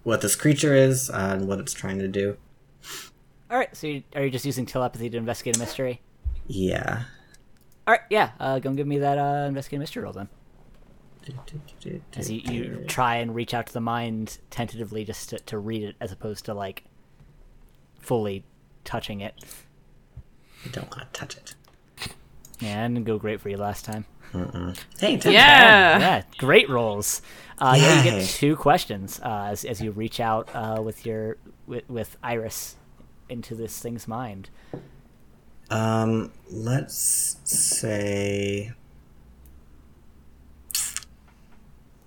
[0.03, 2.37] what this creature is and what it's trying to do.
[3.53, 6.01] All right, so you, are you just using telepathy to investigate a mystery?
[6.47, 7.03] Yeah.
[7.85, 8.31] All right, yeah.
[8.39, 10.27] Uh, go and give me that uh, investigate a mystery roll then.
[12.15, 15.83] As you, you try and reach out to the mind tentatively, just to, to read
[15.83, 16.83] it, as opposed to like
[17.99, 18.43] fully
[18.85, 19.35] touching it.
[20.65, 21.53] I don't want to touch it.
[22.59, 24.05] Yeah, and go great for you last time.
[24.99, 27.21] Hey, yeah yeah, great rolls.
[27.59, 31.37] Uh, yeah, you get two questions uh, as as you reach out uh, with your
[31.67, 32.77] with, with Iris
[33.33, 34.49] into this thing's mind.
[35.69, 38.71] Um, let's say.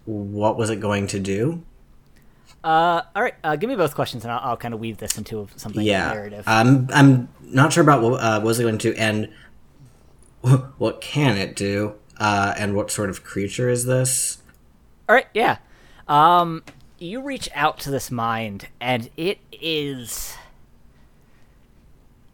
[0.07, 1.63] What was it going to do?
[2.63, 5.19] Uh, all right, uh, give me both questions, and I'll, I'll kind of weave this
[5.19, 6.45] into something yeah, narrative.
[6.49, 9.29] I'm I'm not sure about what uh, was it going to and
[10.79, 14.39] what can it do, uh, and what sort of creature is this?
[15.09, 15.59] All right, yeah.
[16.09, 16.65] Um,
[16.99, 20.35] you reach out to this mind, and it is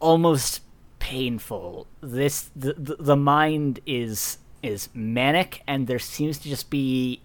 [0.03, 0.61] almost
[0.99, 1.87] painful.
[2.01, 7.23] This the the, the mind is is manic, and there seems to just be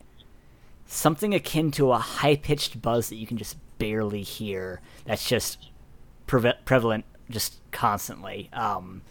[0.85, 4.81] something akin to a high pitched buzz that you can just barely hear.
[5.05, 5.69] That's just
[6.25, 8.49] prevalent just constantly.
[8.53, 9.01] Um,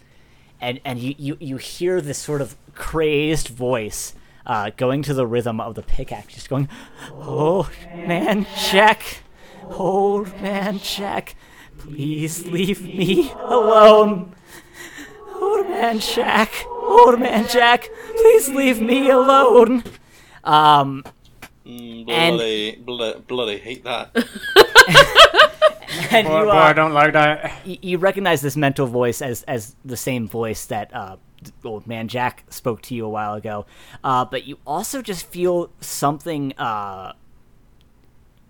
[0.61, 4.15] and and you, you, you hear this sort of crazed voice
[4.47, 6.69] uh, going to the rhythm of the pickaxe, just going,
[7.13, 9.23] "Oh man, check,
[9.65, 11.35] old man Jack,
[11.87, 14.35] please leave me alone."
[15.41, 19.85] Old man Jack, old man Jack, please leave me alone.
[20.45, 21.05] Um,
[21.67, 24.11] Mm, And- bloody, bloody, bloody hate that.
[26.13, 27.53] and Boy, you, boy, uh, I don't like that.
[27.67, 31.17] y- you recognize this mental voice as as the same voice that uh,
[31.65, 33.67] old man Jack spoke to you a while ago,
[34.05, 37.15] uh, but you also just feel something uh,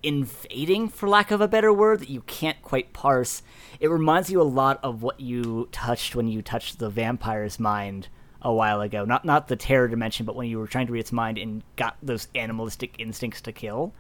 [0.07, 3.43] invading, for lack of a better word, that you can't quite parse.
[3.81, 8.07] It reminds you a lot of what you touched when you touched the vampire's mind
[8.41, 9.05] a while ago.
[9.05, 11.65] Not not the terror dimension, but when you were trying to read its mind and
[11.75, 13.93] got those animalistic instincts to kill.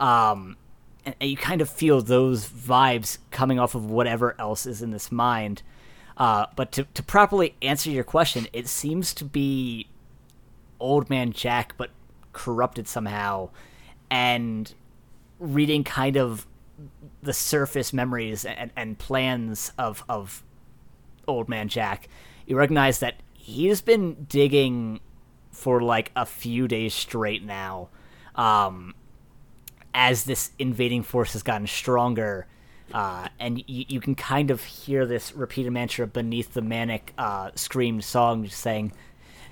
[0.00, 0.56] Um,
[1.04, 4.92] and, and you kind of feel those vibes coming off of whatever else is in
[4.92, 5.62] this mind.
[6.16, 9.88] Uh, but to, to properly answer your question, it seems to be
[10.80, 11.90] old man Jack, but
[12.32, 13.50] corrupted somehow,
[14.10, 14.72] and
[15.38, 16.46] reading kind of
[17.22, 20.42] the surface memories and, and plans of, of
[21.26, 22.08] old man Jack.
[22.46, 25.00] You recognize that he's been digging
[25.50, 27.88] for like a few days straight now.
[28.34, 28.94] Um,
[29.94, 32.46] as this invading force has gotten stronger,
[32.92, 37.50] uh, and you, you can kind of hear this repeated mantra beneath the manic uh,
[37.54, 38.92] screamed song, just saying,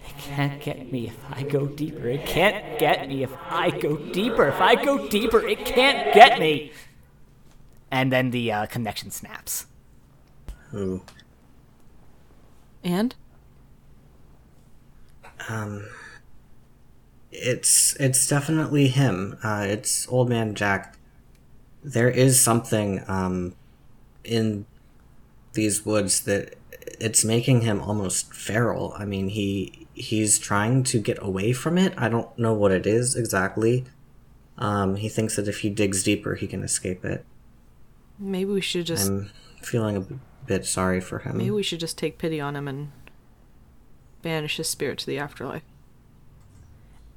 [0.07, 2.09] "It can't get me if I go deeper.
[2.09, 4.48] It can't get me if I go deeper.
[4.48, 6.72] If I go deeper, it can't get me."
[7.90, 9.66] And then the uh, connection snaps.
[10.74, 11.02] Ooh.
[12.82, 13.14] And
[15.48, 15.86] Um,
[17.30, 19.36] it's it's definitely him.
[19.42, 20.98] Uh, it's old man Jack.
[21.84, 23.54] There is something um,
[24.24, 24.66] in
[25.52, 26.54] these woods that
[27.00, 28.94] it's making him almost feral.
[28.96, 31.94] I mean, he he's trying to get away from it.
[31.97, 33.84] I don't know what it is exactly.
[34.59, 37.24] Um, he thinks that if he digs deeper, he can escape it.
[38.18, 39.30] maybe we should just I'm
[39.62, 41.38] feeling a b- bit sorry for him.
[41.38, 42.92] maybe we should just take pity on him and
[44.22, 45.62] banish his spirit to the afterlife.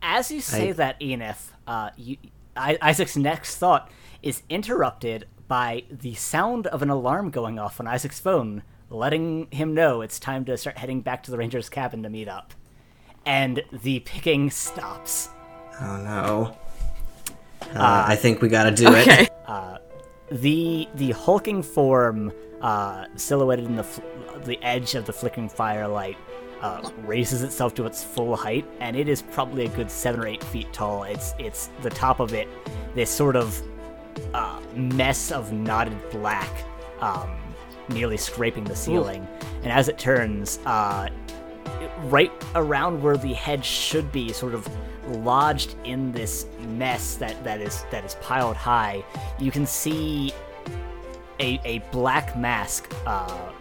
[0.02, 2.18] As you say I- that, Enif, uh, you,
[2.56, 3.90] I, Isaac's next thought
[4.24, 9.74] is interrupted by the sound of an alarm going off on Isaac's phone, letting him
[9.74, 12.54] know it's time to start heading back to the ranger's cabin to meet up.
[13.30, 15.30] And the picking stops.
[15.80, 16.58] Oh no.
[17.76, 19.28] Uh, I think we gotta do Okay.
[19.48, 19.82] it.
[20.32, 24.02] the the hulking form uh, silhouetted in the fl-
[24.46, 26.18] the edge of the flickering firelight
[26.62, 30.28] uh, raises itself to its full height, and it is probably a good seven or
[30.28, 31.04] eight feet tall.
[31.04, 32.48] It's it's the top of it,
[32.96, 33.62] this sort of
[34.34, 36.50] uh, mess of knotted black,
[37.00, 37.30] um,
[37.90, 39.28] nearly scraping the ceiling.
[39.64, 41.10] And as it turns, uh,
[42.06, 44.68] right around where the head should be, sort of
[45.08, 49.04] lodged in this mess that, that is that is piled high,
[49.40, 50.34] you can see
[51.40, 53.52] a, a black mask, uh,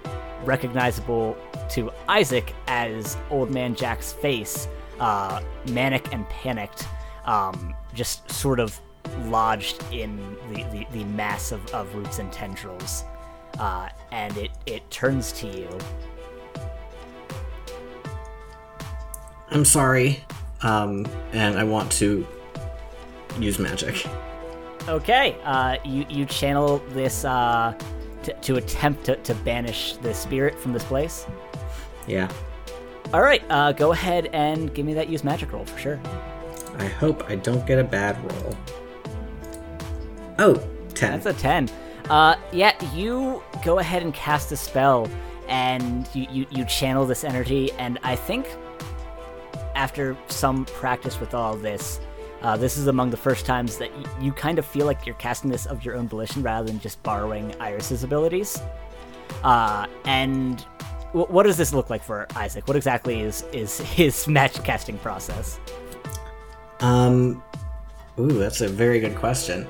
[0.44, 1.36] recognizable
[1.70, 4.68] to Isaac as Old Man Jack's face,
[5.00, 5.40] uh,
[5.70, 6.86] manic and panicked,
[7.24, 8.78] um, just sort of
[9.26, 10.16] lodged in
[10.52, 13.04] the, the, the mass of, of roots and tendrils.
[13.58, 15.68] Uh, and it, it turns to you
[19.50, 20.24] I'm sorry.
[20.62, 22.26] Um, and I want to
[23.38, 24.06] use magic.
[24.88, 27.74] Okay, uh, you you channel this uh,
[28.22, 31.26] t- to attempt to, to banish the spirit from this place.
[32.06, 32.30] Yeah.
[33.12, 36.00] All right, uh, go ahead and give me that use magic roll for sure.
[36.78, 38.56] I hope I don't get a bad roll.
[40.38, 40.54] Oh,
[40.94, 41.20] 10.
[41.20, 41.68] That's a ten.
[42.08, 45.08] Uh, yeah, you go ahead and cast a spell,
[45.48, 48.46] and you, you you channel this energy, and I think
[49.74, 52.00] after some practice with all this.
[52.42, 55.14] Uh, this is among the first times that y- you kind of feel like you're
[55.16, 58.62] casting this of your own volition rather than just borrowing Iris's abilities.
[59.42, 60.64] Uh, and
[61.08, 62.68] w- what does this look like for Isaac?
[62.68, 65.58] What exactly is is his match casting process?
[66.80, 67.42] Um,
[68.20, 69.68] ooh, that's a very good question.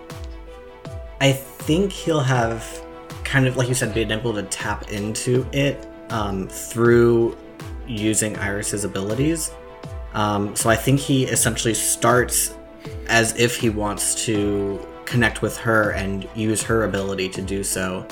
[1.21, 2.85] I think he'll have
[3.25, 7.37] kind of, like you said, been able to tap into it um, through
[7.87, 9.51] using Iris's abilities.
[10.19, 12.53] Um, so I think he essentially starts
[13.07, 18.05] as if he wants to connect with her and use her ability to do so.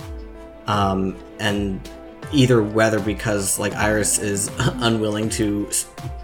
[0.68, 1.80] Um, and
[2.32, 5.68] either whether because like Iris is unwilling to,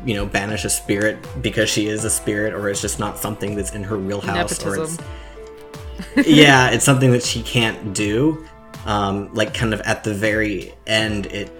[0.06, 3.56] you know, banish a spirit because she is a spirit, or it's just not something
[3.56, 4.98] that's in her wheelhouse, or it's
[6.28, 8.46] yeah, it's something that she can't do.
[8.86, 11.50] Um, like kind of at the very end, it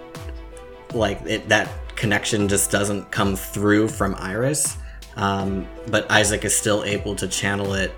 [0.93, 1.67] like it that
[2.03, 4.75] connection just doesn't come through from Iris.
[5.15, 7.93] Um, but Isaac is still able to channel it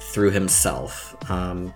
[0.00, 1.14] through himself.
[1.30, 1.74] Um,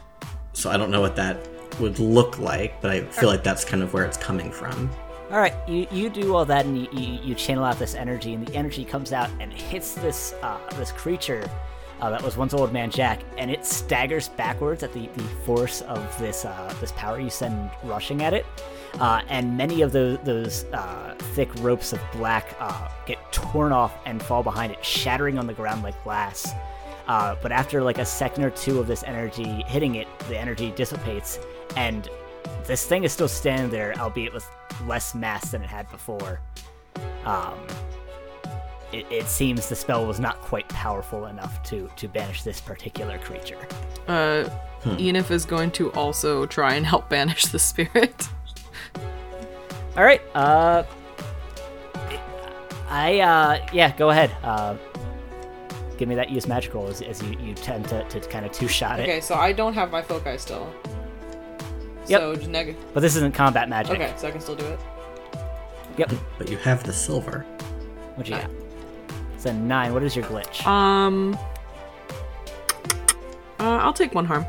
[0.55, 1.37] so I don't know what that
[1.79, 4.91] would look like, but I feel like that's kind of where it's coming from.
[5.31, 8.33] All right, you, you do all that and you, you, you channel out this energy,
[8.33, 11.47] and the energy comes out and hits this uh, this creature
[12.01, 15.83] uh, that was once Old Man Jack, and it staggers backwards at the, the force
[15.83, 18.47] of this uh, this power you send rushing at it.
[18.99, 23.95] Uh, and many of those, those uh, thick ropes of black uh, get torn off
[24.05, 26.53] and fall behind it, shattering on the ground like glass.
[27.07, 30.71] Uh, but after like a second or two of this energy hitting it, the energy
[30.73, 31.39] dissipates,
[31.77, 32.09] and
[32.67, 34.47] this thing is still standing there, albeit with
[34.87, 36.41] less mass than it had before.
[37.25, 37.59] Um,
[38.93, 43.19] it, it seems the spell was not quite powerful enough to to banish this particular
[43.19, 43.59] creature.
[44.09, 44.49] Uh,
[44.83, 48.29] Enif is going to also try and help banish the spirit.
[49.97, 50.23] All right.
[50.35, 50.85] Uh,
[52.89, 54.31] I uh, yeah, go ahead.
[54.43, 54.77] Uh,
[55.97, 58.53] give me that use magic roll as, as you, you tend to, to kind of
[58.53, 59.05] two shot it.
[59.05, 60.73] Okay, so I don't have my foci still.
[62.07, 62.21] Yep.
[62.21, 62.83] So just negative.
[62.95, 63.93] But this isn't combat magic.
[63.93, 64.81] Okay, so I can still do it.
[65.97, 66.13] Yep.
[66.39, 67.45] But you have the silver.
[68.15, 68.51] What do you got?
[69.35, 69.93] It's a nine.
[69.93, 70.67] What is your glitch?
[70.67, 71.39] Um.
[73.59, 74.47] Uh, I'll take one harm.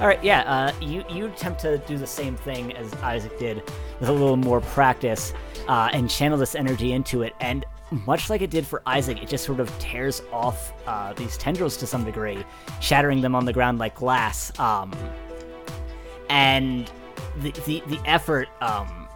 [0.00, 0.40] All right, yeah.
[0.42, 3.62] Uh, you you attempt to do the same thing as Isaac did,
[4.00, 5.32] with a little more practice,
[5.68, 7.34] uh, and channel this energy into it.
[7.40, 7.64] And
[8.06, 11.76] much like it did for Isaac, it just sort of tears off uh, these tendrils
[11.78, 12.44] to some degree,
[12.80, 14.56] shattering them on the ground like glass.
[14.58, 14.92] Um,
[16.28, 16.90] and
[17.40, 18.48] the the, the effort.
[18.60, 19.08] Um,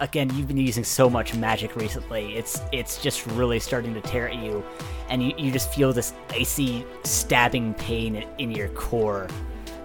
[0.00, 2.34] again, you've been using so much magic recently.
[2.34, 4.64] It's it's just really starting to tear at you,
[5.08, 9.28] and you, you just feel this icy stabbing pain in, in your core,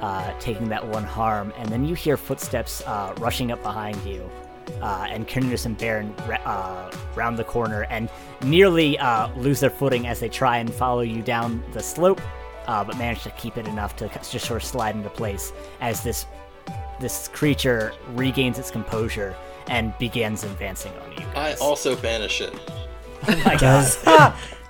[0.01, 1.53] uh, taking that one harm.
[1.57, 4.29] And then you hear footsteps uh, rushing up behind you,
[4.81, 6.11] uh, and Cornelius and Baron
[6.45, 8.09] uh, round the corner and
[8.43, 12.21] nearly uh, lose their footing as they try and follow you down the slope,
[12.67, 16.03] uh, but manage to keep it enough to just sort of slide into place as
[16.03, 16.25] this
[16.99, 19.35] this creature regains its composure
[19.67, 21.25] and begins advancing on you.
[21.35, 22.53] I also banish it.
[23.27, 23.55] Oh my.
[23.55, 23.95] Does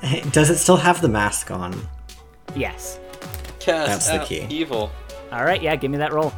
[0.01, 1.75] Hey, does it still have the mask on?
[2.55, 2.99] Yes.
[3.59, 4.55] Cast That's the key.
[4.55, 4.91] evil.
[5.35, 6.33] All right, yeah, give me that roll.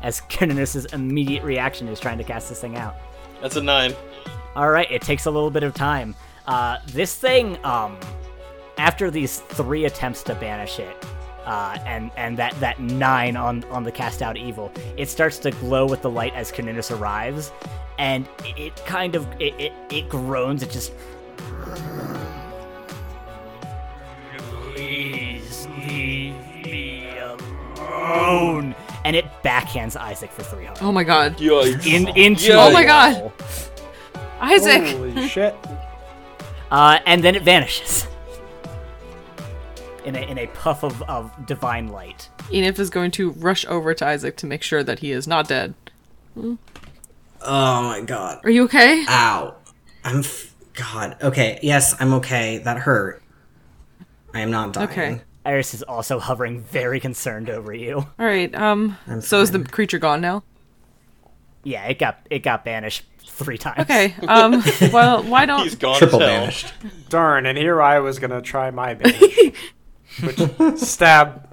[0.00, 2.94] As Cornelius's immediate reaction is trying to cast this thing out.
[3.42, 3.92] That's a nine.
[4.54, 6.14] All right, it takes a little bit of time.
[6.46, 7.98] Uh, this thing, um,
[8.78, 10.96] after these three attempts to banish it,
[11.44, 15.50] uh, and and that that nine on on the cast out evil, it starts to
[15.50, 17.50] glow with the light as Cornelius arrives,
[17.98, 20.62] and it, it kind of it, it it groans.
[20.62, 20.92] It just.
[28.04, 28.74] Alone.
[29.04, 30.82] And it backhands Isaac for three hundred.
[30.82, 31.36] Oh my god.
[31.38, 31.86] Yikes.
[31.86, 33.32] In into Oh my God.
[34.40, 34.96] Isaac!
[34.96, 35.54] Holy shit.
[36.70, 38.06] Uh, and then it vanishes
[40.04, 42.28] in a, in a puff of, of divine light.
[42.50, 45.48] Enif is going to rush over to Isaac to make sure that he is not
[45.48, 45.74] dead.
[46.36, 46.56] Oh
[47.82, 48.40] my god.
[48.44, 49.04] Are you okay?
[49.08, 49.54] Ow.
[50.02, 50.20] I'm.
[50.20, 51.16] F- god.
[51.22, 51.58] Okay.
[51.62, 52.58] Yes, I'm okay.
[52.58, 53.22] That hurt.
[54.34, 54.88] I am not dying.
[54.88, 55.20] Okay.
[55.44, 58.06] Iris is also hovering, very concerned over you.
[58.18, 60.42] Alright, um, I'm so is the creature gone now?
[61.62, 63.80] Yeah, it got it got banished three times.
[63.80, 64.62] Okay, um,
[64.92, 65.62] well, why don't.
[65.62, 66.72] He's gone Triple as banished.
[67.08, 69.54] Darn, and here I was gonna try my banish.
[70.20, 71.48] which stab.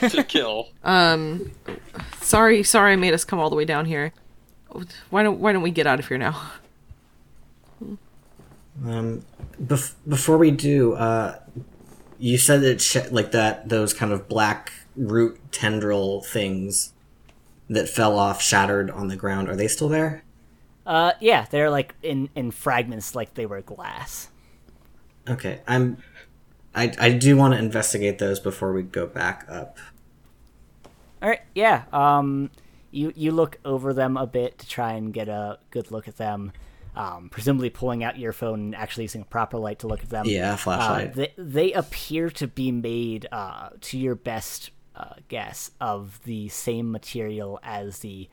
[0.00, 0.68] to kill.
[0.82, 1.52] Um,
[2.20, 4.12] sorry, sorry I made us come all the way down here.
[5.10, 6.40] Why don't, why don't we get out of here now?
[8.84, 9.22] Um,
[9.62, 11.38] bef- before we do, uh,
[12.20, 16.92] you said that sh- like that those kind of black root tendril things
[17.68, 19.48] that fell off, shattered on the ground.
[19.48, 20.24] Are they still there?
[20.84, 24.28] Uh, yeah, they're like in in fragments, like they were glass.
[25.28, 25.98] Okay, I'm.
[26.74, 29.78] I I do want to investigate those before we go back up.
[31.22, 31.84] All right, yeah.
[31.92, 32.50] Um,
[32.90, 36.16] you you look over them a bit to try and get a good look at
[36.16, 36.52] them.
[36.96, 40.08] Um, presumably pulling out your phone and actually using a proper light to look at
[40.10, 40.26] them.
[40.26, 41.14] Yeah, Uh, flashlight.
[41.14, 46.90] they, they appear to be made, uh, to your best uh, guess, of the same
[46.90, 48.28] material as the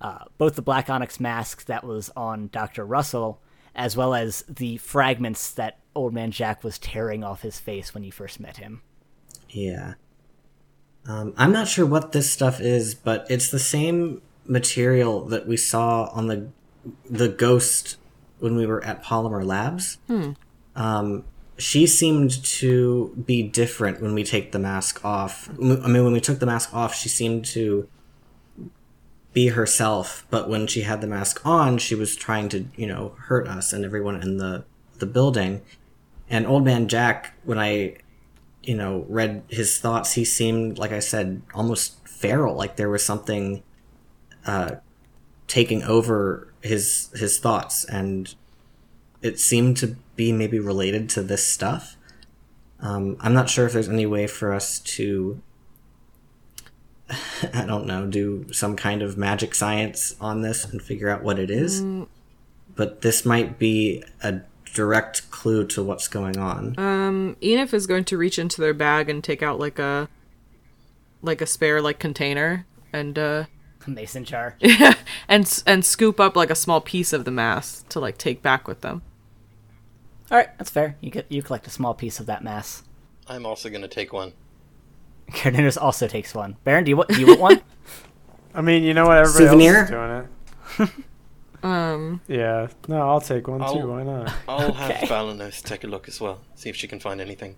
[0.00, 3.40] uh, both the black onyx mask that was on Doctor Russell,
[3.74, 8.02] as well as the fragments that Old Man Jack was tearing off his face when
[8.02, 8.80] you first met him.
[9.50, 9.94] Yeah.
[11.06, 15.56] Um, I'm not sure what this stuff is, but it's the same material that we
[15.56, 16.48] saw on the
[17.08, 17.98] the ghost
[18.40, 19.98] when we were at Polymer Labs.
[20.76, 21.24] Um,
[21.58, 25.48] she seemed to be different when we take the mask off.
[25.50, 27.88] I mean, when we took the mask off, she seemed to
[29.32, 33.14] be herself, but when she had the mask on, she was trying to, you know,
[33.26, 34.64] hurt us and everyone in the
[34.98, 35.62] the building.
[36.28, 37.96] And Old Man Jack, when I,
[38.62, 42.54] you know, read his thoughts, he seemed, like I said, almost feral.
[42.54, 43.62] Like there was something
[44.46, 44.76] uh,
[45.50, 48.34] taking over his his thoughts, and
[49.20, 51.96] it seemed to be maybe related to this stuff.
[52.78, 55.42] Um, I'm not sure if there's any way for us to,
[57.52, 61.38] I don't know, do some kind of magic science on this and figure out what
[61.38, 61.84] it is.
[62.76, 64.40] But this might be a
[64.72, 66.78] direct clue to what's going on.
[66.78, 70.08] Um, Enif is going to reach into their bag and take out like a
[71.22, 72.64] like a spare like container
[72.94, 73.44] and uh
[73.86, 74.56] Mason jar.
[75.28, 78.68] and and scoop up like a small piece of the mass to like take back
[78.68, 79.02] with them.
[80.30, 80.96] All right, that's fair.
[81.00, 82.82] You get you collect a small piece of that mass.
[83.26, 84.32] I'm also gonna take one.
[85.30, 86.56] Carnunos also takes one.
[86.64, 87.60] Baron, do you want do you want one?
[88.54, 89.18] I mean, you know what?
[89.18, 89.76] Everybody Souvenir?
[89.76, 90.94] else is doing it.
[91.62, 92.68] Um, Yeah.
[92.88, 93.86] No, I'll take one I'll- too.
[93.88, 94.32] Why not?
[94.48, 94.94] I'll Okay.
[94.94, 97.56] have Balanos take a look as well, see if she can find anything.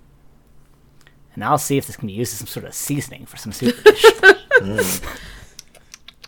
[1.35, 3.53] and I'll see if this can be used as some sort of seasoning for some
[3.53, 4.05] soup dish.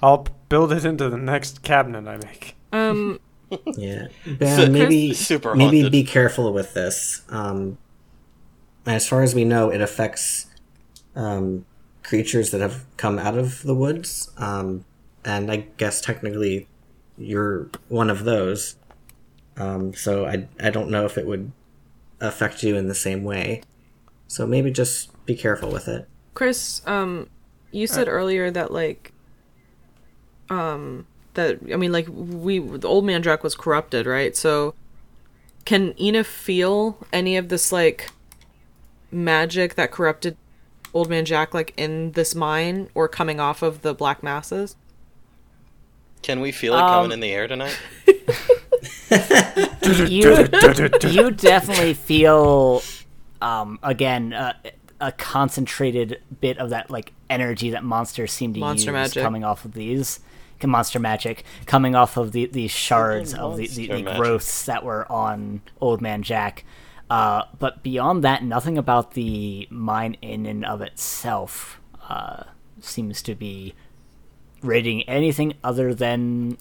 [0.03, 2.57] I'll build it into the next cabinet I make.
[2.73, 3.21] um,
[3.77, 5.93] Yeah, So- Ben, maybe Super maybe haunted.
[5.93, 7.23] be careful with this.
[7.29, 7.79] Um,
[8.87, 10.47] as far as we know, it affects
[11.17, 11.65] um,
[12.03, 14.85] creatures that have come out of the woods, um,
[15.25, 16.67] and I guess technically
[17.17, 18.77] you're one of those.
[19.57, 21.53] Um, so I I don't know if it would
[22.21, 23.63] affect you in the same way.
[24.27, 26.07] So maybe just be careful with it.
[26.35, 27.29] Chris, um,
[27.71, 29.13] you said earlier that like,
[30.51, 34.37] um, that I mean, like we the old man Jack was corrupted, right?
[34.37, 34.75] So,
[35.65, 38.11] can Enif feel any of this like
[39.11, 40.37] magic that corrupted
[40.93, 44.77] old man Jack, like in this mine or coming off of the black masses?
[46.23, 47.79] Can we feel it Um, coming in the air tonight?
[50.09, 50.49] you
[51.11, 52.83] you definitely feel
[53.43, 54.55] um again uh,
[55.01, 59.23] a concentrated bit of that like energy that monsters seem to Monster use magic.
[59.23, 60.21] coming off of these
[60.67, 65.11] monster magic coming off of the, these shards of the, the, the growths that were
[65.11, 66.65] on old man jack
[67.11, 72.45] uh, but beyond that nothing about the mine in and of itself uh,
[72.81, 73.75] seems to be
[74.63, 76.57] radiating anything other than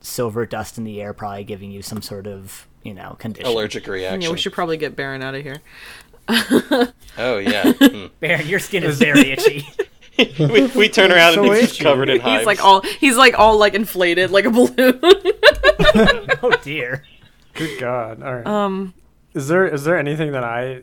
[0.00, 3.50] silver dust in the air, probably giving you some sort of you know condition.
[3.50, 4.20] Allergic reaction.
[4.20, 5.62] Yeah, we should probably get Baron out of here.
[6.28, 7.72] Oh yeah.
[7.72, 8.06] Hmm.
[8.20, 9.66] Baron, your skin is very itchy.
[10.38, 12.38] we, we turn around and he's covered in hives.
[12.40, 15.00] He's like all he's like all like inflated like a balloon.
[16.42, 17.04] oh dear.
[17.54, 18.22] Good God!
[18.22, 18.46] All right.
[18.46, 18.94] um,
[19.32, 20.82] Is there is there anything that I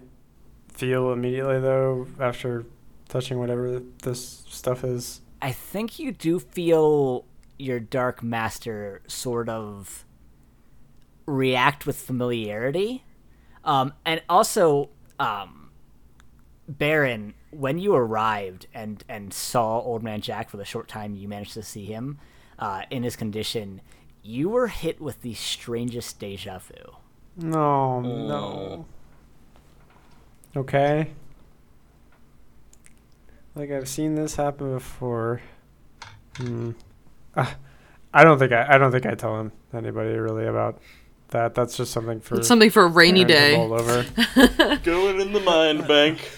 [0.73, 2.65] feel immediately though after
[3.09, 5.21] touching whatever this stuff is?
[5.41, 7.25] I think you do feel
[7.57, 10.05] your dark master sort of
[11.25, 13.03] react with familiarity,
[13.63, 14.89] um, and also
[15.19, 15.71] um,
[16.67, 17.33] Baron.
[17.51, 21.53] When you arrived and and saw Old Man Jack for the short time you managed
[21.53, 22.19] to see him
[22.57, 23.81] uh, in his condition,
[24.23, 26.95] you were hit with the strangest deja vu.
[27.37, 28.85] No, no.
[30.55, 31.11] Okay.
[33.55, 35.41] Like I've seen this happen before.
[36.37, 36.71] Hmm.
[37.35, 37.55] Ah,
[38.13, 38.65] I don't think I.
[38.69, 40.81] I don't think I tell him anybody really about
[41.29, 41.53] that.
[41.55, 43.57] That's just something for it's something for a rainy day.
[43.57, 44.05] mull over.
[44.83, 46.29] going in the mind bank.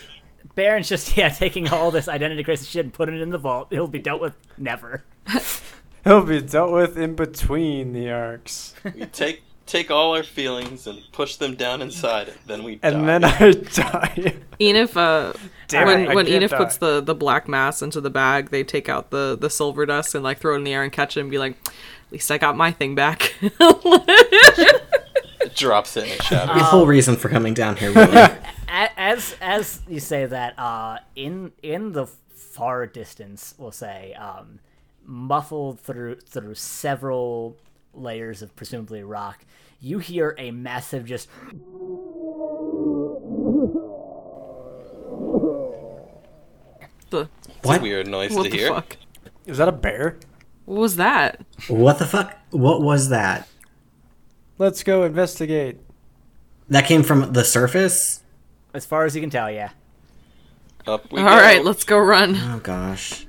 [0.55, 3.67] Baron's just yeah taking all this identity crisis shit and putting it in the vault.
[3.71, 5.03] It'll be dealt with never.
[6.03, 11.01] He'll be dealt with in between the arcs, We take take all our feelings and
[11.13, 12.37] push them down inside it.
[12.45, 13.05] Then we and die.
[13.05, 14.35] then I die.
[14.59, 15.31] Enif, uh,
[15.69, 16.57] Damn when it, I when Enif die.
[16.57, 20.13] puts the the black mass into the bag, they take out the the silver dust
[20.13, 22.29] and like throw it in the air and catch it and be like, at least
[22.29, 23.33] I got my thing back.
[25.53, 26.53] It drops it in a shadow.
[26.55, 28.17] The whole reason for coming down here, really.
[28.67, 34.59] As as you say that uh in in the far distance we'll say um
[35.05, 37.55] muffled through through several
[37.93, 39.45] layers of presumably rock
[39.79, 41.27] you hear a massive just
[47.09, 47.29] the
[47.61, 47.79] What?
[47.79, 48.69] a weird noise what to the hear.
[48.69, 48.97] fuck?
[49.45, 50.17] Is that a bear?
[50.65, 51.41] What was that?
[51.67, 52.37] what the fuck?
[52.51, 53.47] What was that?
[54.57, 55.77] Let's go investigate.
[56.69, 58.21] That came from the surface?
[58.75, 59.69] as far as you can tell yeah
[60.87, 61.35] Up we All go.
[61.35, 62.35] right, let's go run.
[62.35, 63.27] Oh gosh.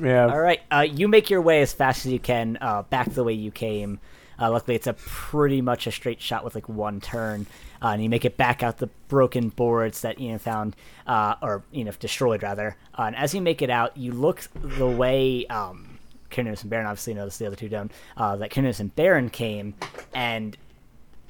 [0.00, 0.26] Yeah.
[0.28, 3.22] All right, uh, you make your way as fast as you can uh, back the
[3.22, 4.00] way you came.
[4.40, 7.46] Uh, luckily, it's a pretty much a straight shot with like one turn,
[7.82, 10.74] uh, and you make it back out the broken boards that Ian found,
[11.06, 12.76] uh, or you know destroyed rather.
[12.96, 15.87] Uh, and as you make it out, you look the way um,
[16.30, 17.92] Carnunos and Baron obviously noticed the other two don't.
[18.16, 19.74] Uh, that Carnunos and Baron came,
[20.14, 20.56] and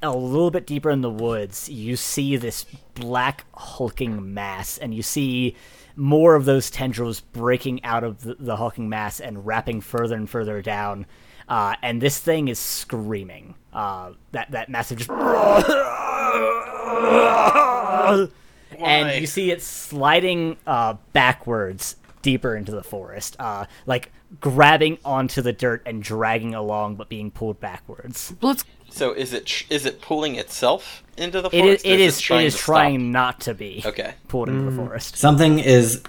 [0.02, 2.64] a little bit deeper in the woods, you see this
[2.94, 5.56] black hulking mass, and you see
[5.96, 10.30] more of those tendrils breaking out of the, the hulking mass and wrapping further and
[10.30, 11.06] further down.
[11.48, 13.54] Uh, and this thing is screaming.
[13.72, 15.10] Uh, that that massive just,
[18.78, 25.40] and you see it sliding uh, backwards deeper into the forest, uh, like grabbing onto
[25.42, 28.34] the dirt and dragging along, but being pulled backwards.
[28.42, 31.84] Let's So is it tr- is it pulling itself into the forest?
[31.84, 31.90] is.
[31.90, 32.20] or It is.
[32.20, 34.14] trying It is to trying not to be Okay.
[34.28, 34.76] pulled into the mm.
[34.86, 35.16] forest.
[35.16, 36.02] Something is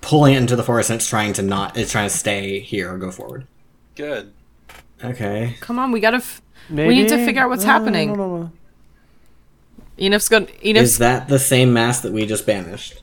[0.00, 1.76] pulling it into the forest and it's trying to not.
[1.76, 3.46] It's trying to stay here or go forward.
[3.94, 4.32] Good.
[5.04, 5.56] Okay.
[5.60, 5.92] come on.
[5.92, 6.18] We gotta.
[6.18, 6.88] F- Maybe?
[6.88, 8.08] We need to figure out what's No, happening.
[8.08, 8.52] no, no, no.
[9.98, 10.46] Enif's gonna.
[10.60, 13.02] Is that the same mass that we just banished?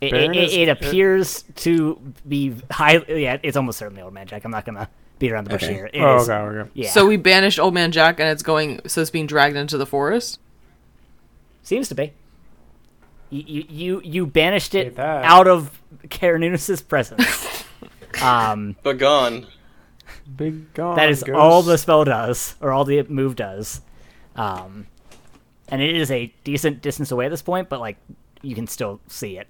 [0.00, 2.98] It, Baron it, is- it, it appears to be high.
[3.08, 4.44] Yeah, it's almost certainly old man Jack.
[4.44, 5.74] I'm not gonna beat around the bush Okay.
[5.74, 5.90] here.
[5.92, 6.70] It Oh, is- okay, okay.
[6.74, 6.90] Yeah.
[6.90, 8.80] So we banished Old Man Jack, and it's going.
[8.86, 10.38] So it's being dragged into the forest.
[11.62, 12.12] seems to be.
[13.28, 15.78] You you you, you banished it out of
[16.10, 17.64] Carnunos's presence.
[18.22, 19.46] um, But gone.
[20.34, 20.96] Big gone.
[20.96, 21.36] that is ghost.
[21.38, 23.80] all the spell does, or all the move does.
[24.36, 24.86] Um,
[25.68, 27.96] and it is a decent distance away at this point, but like
[28.42, 29.46] you can still see it,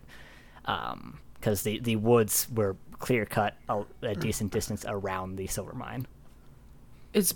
[0.70, 5.72] Um, because the the woods were clear cut a, a decent distance around the silver
[5.74, 6.06] mine.
[7.12, 7.34] It's.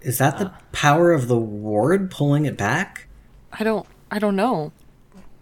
[0.00, 0.54] Is that the uh.
[0.72, 3.06] power of the ward pulling it back?
[3.52, 3.86] I don't.
[4.10, 4.72] I don't know.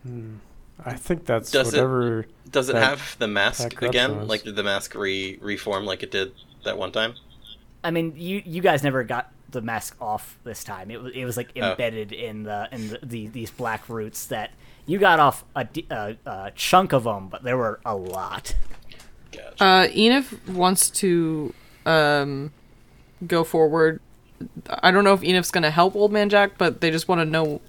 [0.04, 0.36] Hmm.
[0.84, 2.26] I think that's Does it- whatever.
[2.50, 4.10] Does it That- have the mask again?
[4.12, 4.28] us.
[4.28, 6.32] Like did the mask re reform like it did
[6.64, 7.14] that one time?
[7.82, 10.90] I mean, you you guys never got the mask off this time.
[10.90, 11.70] It was it was like Oh.
[11.70, 14.50] embedded in the in the, the these black roots that
[14.86, 18.54] you got off a chunk of them, but there were a lot.
[19.30, 19.64] Gotcha.
[19.64, 21.54] Uh, Enif wants to
[21.86, 22.52] um,
[23.26, 24.00] go forward.
[24.68, 27.24] I don't know if Enif's gonna help Old Man Jack, but they just want to
[27.24, 27.60] know.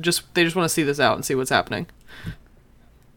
[0.00, 1.86] Just they just want to see this out and see what's happening.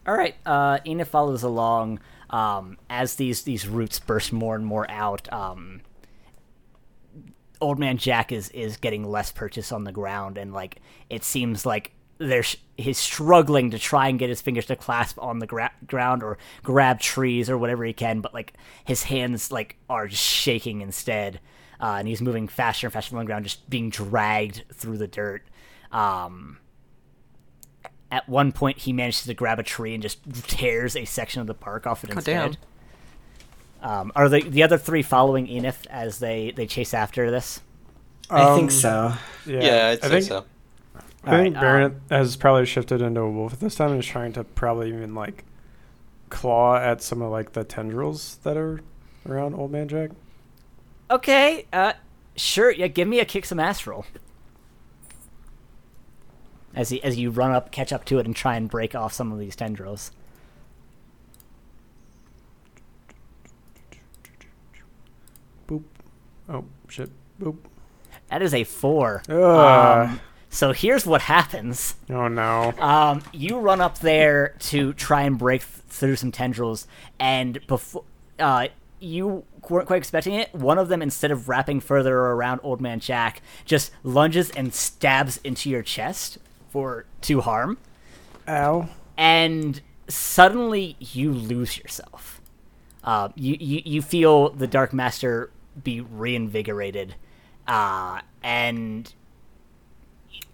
[0.06, 1.99] All right, uh, Enif follows along
[2.30, 5.32] um, as these these roots burst more and more out.
[5.32, 5.82] Um,
[7.61, 11.65] Old Man Jack is is getting less purchase on the ground, and like it seems
[11.65, 15.71] like there's he's struggling to try and get his fingers to clasp on the gra-
[15.87, 18.53] ground or grab trees or whatever he can, but like
[18.85, 21.39] his hands like are just shaking instead,
[21.81, 25.07] uh, and he's moving faster and faster on the ground, just being dragged through the
[25.07, 25.43] dirt.
[25.91, 26.59] Um,
[28.11, 31.47] at one point, he manages to grab a tree and just tears a section of
[31.47, 32.57] the park off it God instead.
[33.81, 33.89] damn.
[33.91, 37.61] Um, are the the other three following Enif as they they chase after this?
[38.29, 39.13] I Um, think so.
[39.45, 40.45] Yeah, yeah, I'd think so.
[41.26, 44.06] I think Alright, Baron has probably shifted into a wolf at this time and is
[44.06, 45.43] trying to probably even like
[46.30, 48.81] claw at some of like the tendrils that are
[49.27, 50.11] around Old Man Jack.
[51.10, 51.93] Okay, uh,
[52.35, 52.72] sure.
[52.72, 54.06] Yeah, give me a kick some ass roll.
[56.76, 59.14] As he, as you run up, catch up to it, and try and break off
[59.14, 60.11] some of these tendrils.
[65.68, 65.84] Boop.
[66.49, 67.10] Oh shit.
[67.39, 67.57] Boop.
[68.30, 69.23] That is a four.
[69.30, 70.10] Ugh.
[70.10, 70.19] Um,
[70.56, 71.95] so here's what happens.
[72.10, 72.73] oh no.
[72.80, 76.88] Um, you run up there to try and break th- through some tendrils,
[77.19, 78.06] and before
[78.40, 78.68] uh,
[78.99, 82.99] you weren't quite expecting it, one of them, instead of wrapping further around Old Man
[82.99, 86.38] Jack, just lunges and stabs into your chest
[86.69, 87.77] for to harm,
[88.48, 88.88] Ow.
[89.18, 92.40] and suddenly you lose yourself.
[93.03, 95.52] Uh, you, you you feel the Dark Master
[95.84, 97.15] be reinvigorated,
[97.68, 99.14] uh, and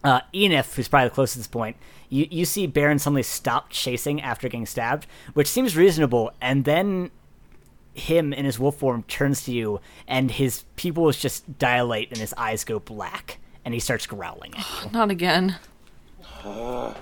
[0.03, 1.77] uh, Enif, who's probably the closest to this point,
[2.09, 7.11] you, you see Baron suddenly stop chasing after getting stabbed, which seems reasonable, and then
[7.93, 12.33] him in his wolf form turns to you, and his pupils just dilate and his
[12.37, 14.91] eyes go black, and he starts growling at you.
[14.93, 15.57] Not again.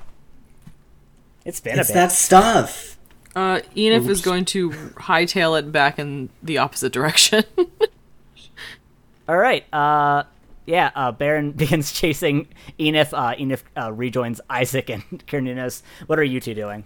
[1.46, 1.94] It's been a It's bit.
[1.96, 2.98] that stuff.
[3.36, 7.44] Uh, Enif is going to hightail it back in the opposite direction.
[9.30, 9.66] All right.
[9.74, 10.24] Uh,
[10.70, 10.92] yeah.
[10.96, 12.48] Uh, Baron begins chasing
[12.80, 13.12] Enif.
[13.14, 15.82] Uh, Enif uh, rejoins Isaac and Carnunos.
[16.08, 16.86] What are you two doing?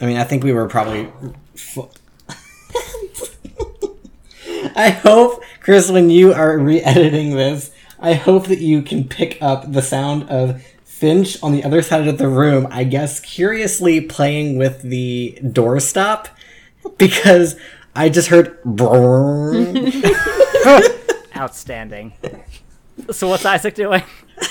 [0.00, 1.10] I mean, I think we were probably.
[4.76, 9.70] I hope, Chris, when you are re-editing this, I hope that you can pick up
[9.72, 12.66] the sound of Finch on the other side of the room.
[12.70, 16.28] I guess curiously playing with the doorstop
[16.98, 17.56] because
[17.94, 18.58] I just heard.
[21.36, 22.12] Outstanding.
[23.10, 24.02] so what's Isaac doing?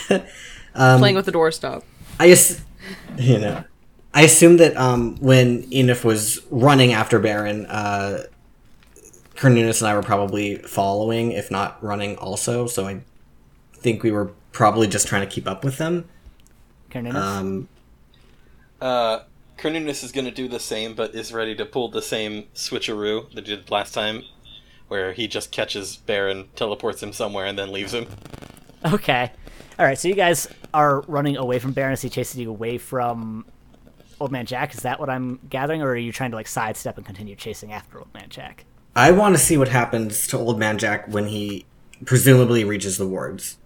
[0.74, 1.84] Playing with the doorstop.
[2.20, 2.62] I just,
[3.18, 3.64] you know,
[4.14, 8.24] I assume that um, when Enif was running after Baron, uh,
[9.36, 12.68] Cornelius and I were probably following, if not running, also.
[12.68, 13.02] So I
[13.76, 16.08] think we were probably just trying to keep up with them.
[16.92, 17.24] Cornelius?
[17.24, 17.68] Um,
[18.82, 19.24] Uh,
[19.58, 23.34] Cornelius is going to do the same, but is ready to pull the same switcheroo
[23.34, 24.24] that he did last time,
[24.88, 28.08] where he just catches Baron, teleports him somewhere, and then leaves him.
[28.86, 29.32] Okay.
[29.80, 29.98] All right.
[29.98, 33.46] So you guys are running away from Baron as he chases you away from
[34.20, 34.74] Old Man Jack.
[34.74, 37.72] Is that what I'm gathering, or are you trying to like sidestep and continue chasing
[37.72, 38.66] after Old Man Jack?
[38.96, 41.66] I want to see what happens to Old Man Jack when he
[42.06, 43.58] presumably reaches the wards.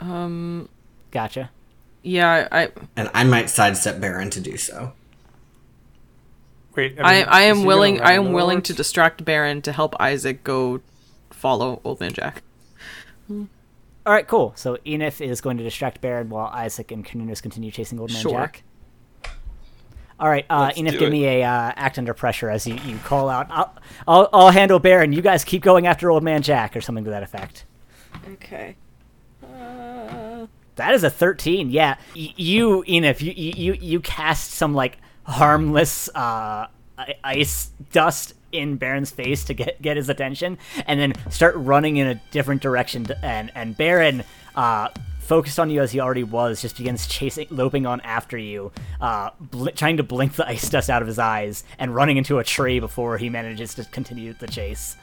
[0.00, 0.68] Um,
[1.10, 1.50] Gotcha.
[2.02, 4.92] yeah, I, And I might sidestep Baron to do so.
[6.74, 7.96] Wait, I, mean, I is am willing.
[7.96, 8.68] gonna I am willing wards?
[8.68, 10.80] to distract Baron to help Isaac go
[11.30, 12.42] follow Old Man Jack.
[13.30, 14.26] All right.
[14.26, 14.52] Cool.
[14.56, 18.20] So Enif is going to distract Baron while Isaac and Cornelius continue chasing Old Man
[18.22, 18.32] Sure.
[18.40, 18.62] Jack.
[20.20, 21.10] All right, uh, Let's Enif, give it.
[21.10, 23.48] me a uh, act under pressure as you, you call out.
[23.50, 23.74] I'll,
[24.06, 25.12] I'll I'll handle Baron.
[25.12, 27.64] You guys keep going after Old Man Jack or something to that effect.
[28.34, 28.76] Okay.
[29.42, 30.46] Uh,
[30.76, 31.70] That is a 13.
[31.70, 31.96] Yeah.
[32.14, 36.66] Y- you, Enif, you, you, you cast some, like, harmless uh,
[37.24, 42.06] ice dust in Baron's face to get, get his attention, and then start running in
[42.06, 43.04] a different direction.
[43.04, 44.24] To, and, and Baron,
[44.54, 44.88] uh,
[45.20, 49.30] focused on you as he already was, just begins chasing, loping on after you, uh,
[49.40, 52.44] bl- trying to blink the ice dust out of his eyes, and running into a
[52.44, 54.96] tree before he manages to continue the chase.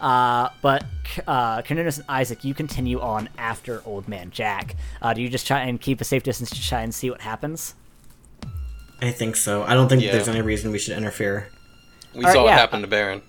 [0.00, 0.84] Uh, but
[1.26, 4.76] uh, Cornelius and Isaac, you continue on after Old Man Jack.
[5.00, 7.22] Uh, do you just try and keep a safe distance to try and see what
[7.22, 7.74] happens?
[9.00, 9.62] I think so.
[9.64, 10.12] I don't think Yeah.
[10.12, 11.48] there's any reason we should interfere.
[12.14, 12.56] We Alright, saw what yeah.
[12.56, 13.22] happened to Baron.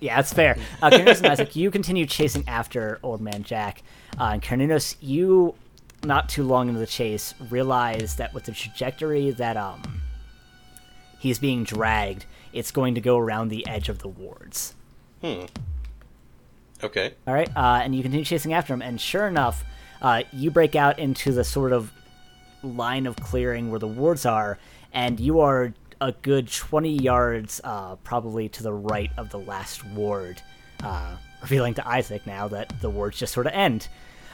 [0.00, 0.56] Yeah, that's fair.
[0.82, 3.82] Uh, Cornelius and Isaac, you continue chasing after Old Man Jack.
[4.18, 5.54] Uh, and Cornelius, you,
[6.02, 10.00] not too long into the chase, realize that with the trajectory that um
[11.20, 14.74] he's being dragged, it's going to go around the edge of the wards.
[15.20, 15.44] Hmm.
[16.82, 17.14] Okay.
[17.28, 19.62] All right, uh, and you continue chasing after him, and sure enough,
[20.00, 21.92] uh, you break out into the sort of
[22.64, 24.58] line of clearing where the wards are,
[24.92, 29.84] and you are a good 20 yards, uh, probably to the right of the last
[29.86, 30.42] ward,
[30.82, 33.88] uh, revealing to Isaac now that the wards just sort of end.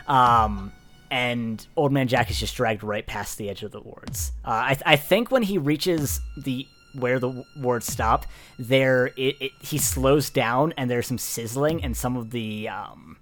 [0.07, 0.73] Um,
[1.11, 4.33] and Old Man Jack is just dragged right past the edge of the wards.
[4.45, 8.27] Uh, I, I think when he reaches the where the wards stop,
[8.59, 13.19] there it, it he slows down and there's some sizzling and some of the um,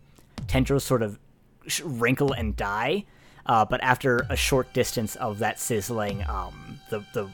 [0.47, 1.19] tendrils sort of
[1.85, 3.05] wrinkle and die.
[3.47, 7.29] Uh, but after a short distance of that sizzling, um, the the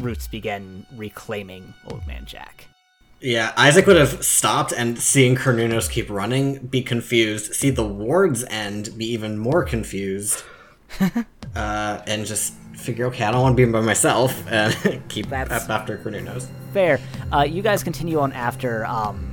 [0.00, 2.66] roots begin reclaiming Old Man Jack.
[3.20, 8.44] Yeah, Isaac would have stopped and seeing Carnunos keep running, be confused, see the wards
[8.44, 10.44] end, be even more confused,
[11.00, 15.68] uh, and just figure, okay, I don't want to be by myself, and keep That's-
[15.68, 16.48] after Carnunos.
[16.74, 17.00] Fair.
[17.32, 18.84] Uh, you guys continue on after.
[18.84, 19.32] Um,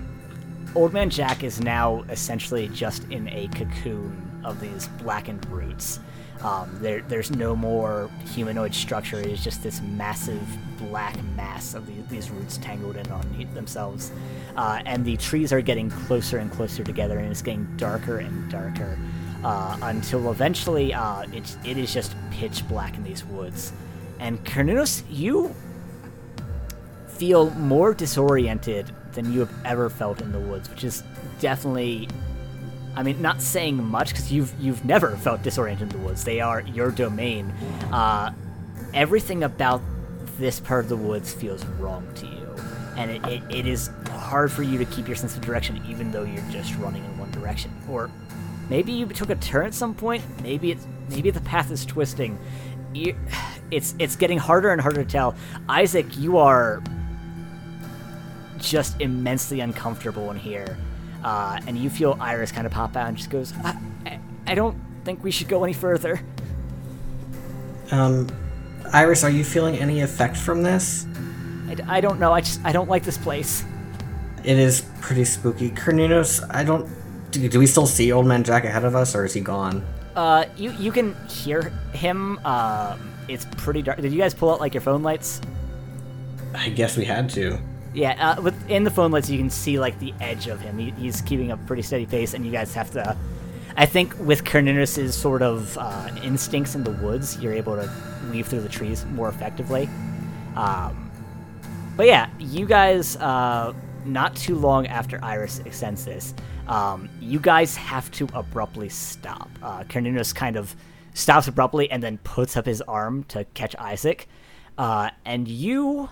[0.75, 5.99] Old Man Jack is now essentially just in a cocoon of these blackened roots.
[6.41, 9.17] Um, there, there's no more humanoid structure.
[9.17, 10.41] It is just this massive
[10.77, 14.11] black mass of these, these roots tangled in on themselves.
[14.55, 18.51] Uh, and the trees are getting closer and closer together, and it's getting darker and
[18.51, 18.99] darker
[19.43, 23.71] uh, until eventually uh, it's, it is just pitch black in these woods.
[24.19, 25.55] And Carnunos, you
[27.07, 31.03] feel more disoriented than you have ever felt in the woods, which is
[31.39, 32.09] definitely
[32.95, 36.23] I mean, not saying much because you've you've never felt disoriented in the woods.
[36.23, 37.49] They are your domain.
[37.91, 38.31] Uh,
[38.93, 39.81] everything about
[40.37, 42.55] this part of the woods feels wrong to you,
[42.97, 46.11] and it, it, it is hard for you to keep your sense of direction, even
[46.11, 47.71] though you're just running in one direction.
[47.89, 48.11] Or
[48.69, 50.23] maybe you took a turn at some point.
[50.41, 52.37] Maybe it's maybe the path is twisting.
[52.93, 53.15] You,
[53.71, 55.35] it's it's getting harder and harder to tell.
[55.67, 56.83] Isaac, you are
[58.59, 60.77] just immensely uncomfortable in here.
[61.23, 64.55] Uh, and you feel Iris kind of pop out and just goes, I, I, I
[64.55, 66.21] don't think we should go any further.
[67.91, 68.27] Um,
[68.91, 71.05] Iris, are you feeling any effect from this?
[71.67, 72.33] I, I don't know.
[72.33, 73.63] I just I don't like this place.
[74.43, 75.69] It is pretty spooky.
[75.69, 76.89] Carnunos, I don't.
[77.31, 79.85] Do, do we still see Old Man Jack ahead of us, or is he gone?
[80.15, 82.39] Uh, you you can hear him.
[82.45, 84.01] Um, it's pretty dark.
[84.01, 85.39] Did you guys pull out like your phone lights?
[86.53, 87.57] I guess we had to.
[87.93, 90.77] Yeah, uh, with in the phone lights you can see like the edge of him.
[90.77, 93.15] He, he's keeping a pretty steady pace, and you guys have to.
[93.75, 97.91] I think with Carnunos's sort of uh, instincts in the woods, you're able to
[98.31, 99.89] weave through the trees more effectively.
[100.55, 101.11] Um,
[101.95, 103.73] but yeah, you guys, uh,
[104.05, 106.33] not too long after Iris extends this,
[106.67, 109.49] um, you guys have to abruptly stop.
[109.61, 110.75] Uh, kind of
[111.13, 114.27] stops abruptly and then puts up his arm to catch Isaac.
[114.77, 116.09] Uh, and you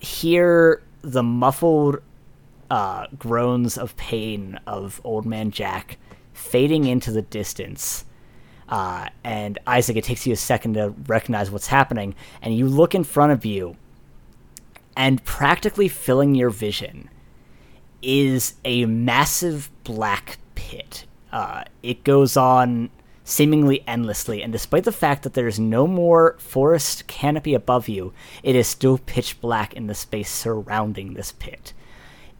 [0.00, 1.98] hear the muffled
[2.70, 5.98] uh, groans of pain of Old Man Jack
[6.32, 8.04] fading into the distance.
[8.68, 12.94] Uh, and Isaac, it takes you a second to recognize what's happening, and you look
[12.94, 13.76] in front of you,
[14.96, 17.10] and practically filling your vision
[18.00, 21.04] is a massive black pit.
[21.32, 22.90] Uh, it goes on
[23.30, 28.12] seemingly endlessly, and despite the fact that there's no more forest canopy above you,
[28.42, 31.72] it is still pitch black in the space surrounding this pit.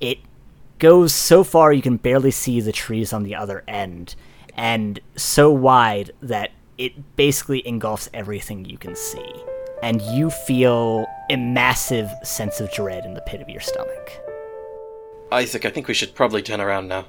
[0.01, 0.19] It
[0.79, 4.17] goes so far you can barely see the trees on the other end,
[4.55, 9.33] and so wide that it basically engulfs everything you can see.
[9.83, 14.21] And you feel a massive sense of dread in the pit of your stomach.
[15.33, 17.07] Isaac, I think we should probably turn around now.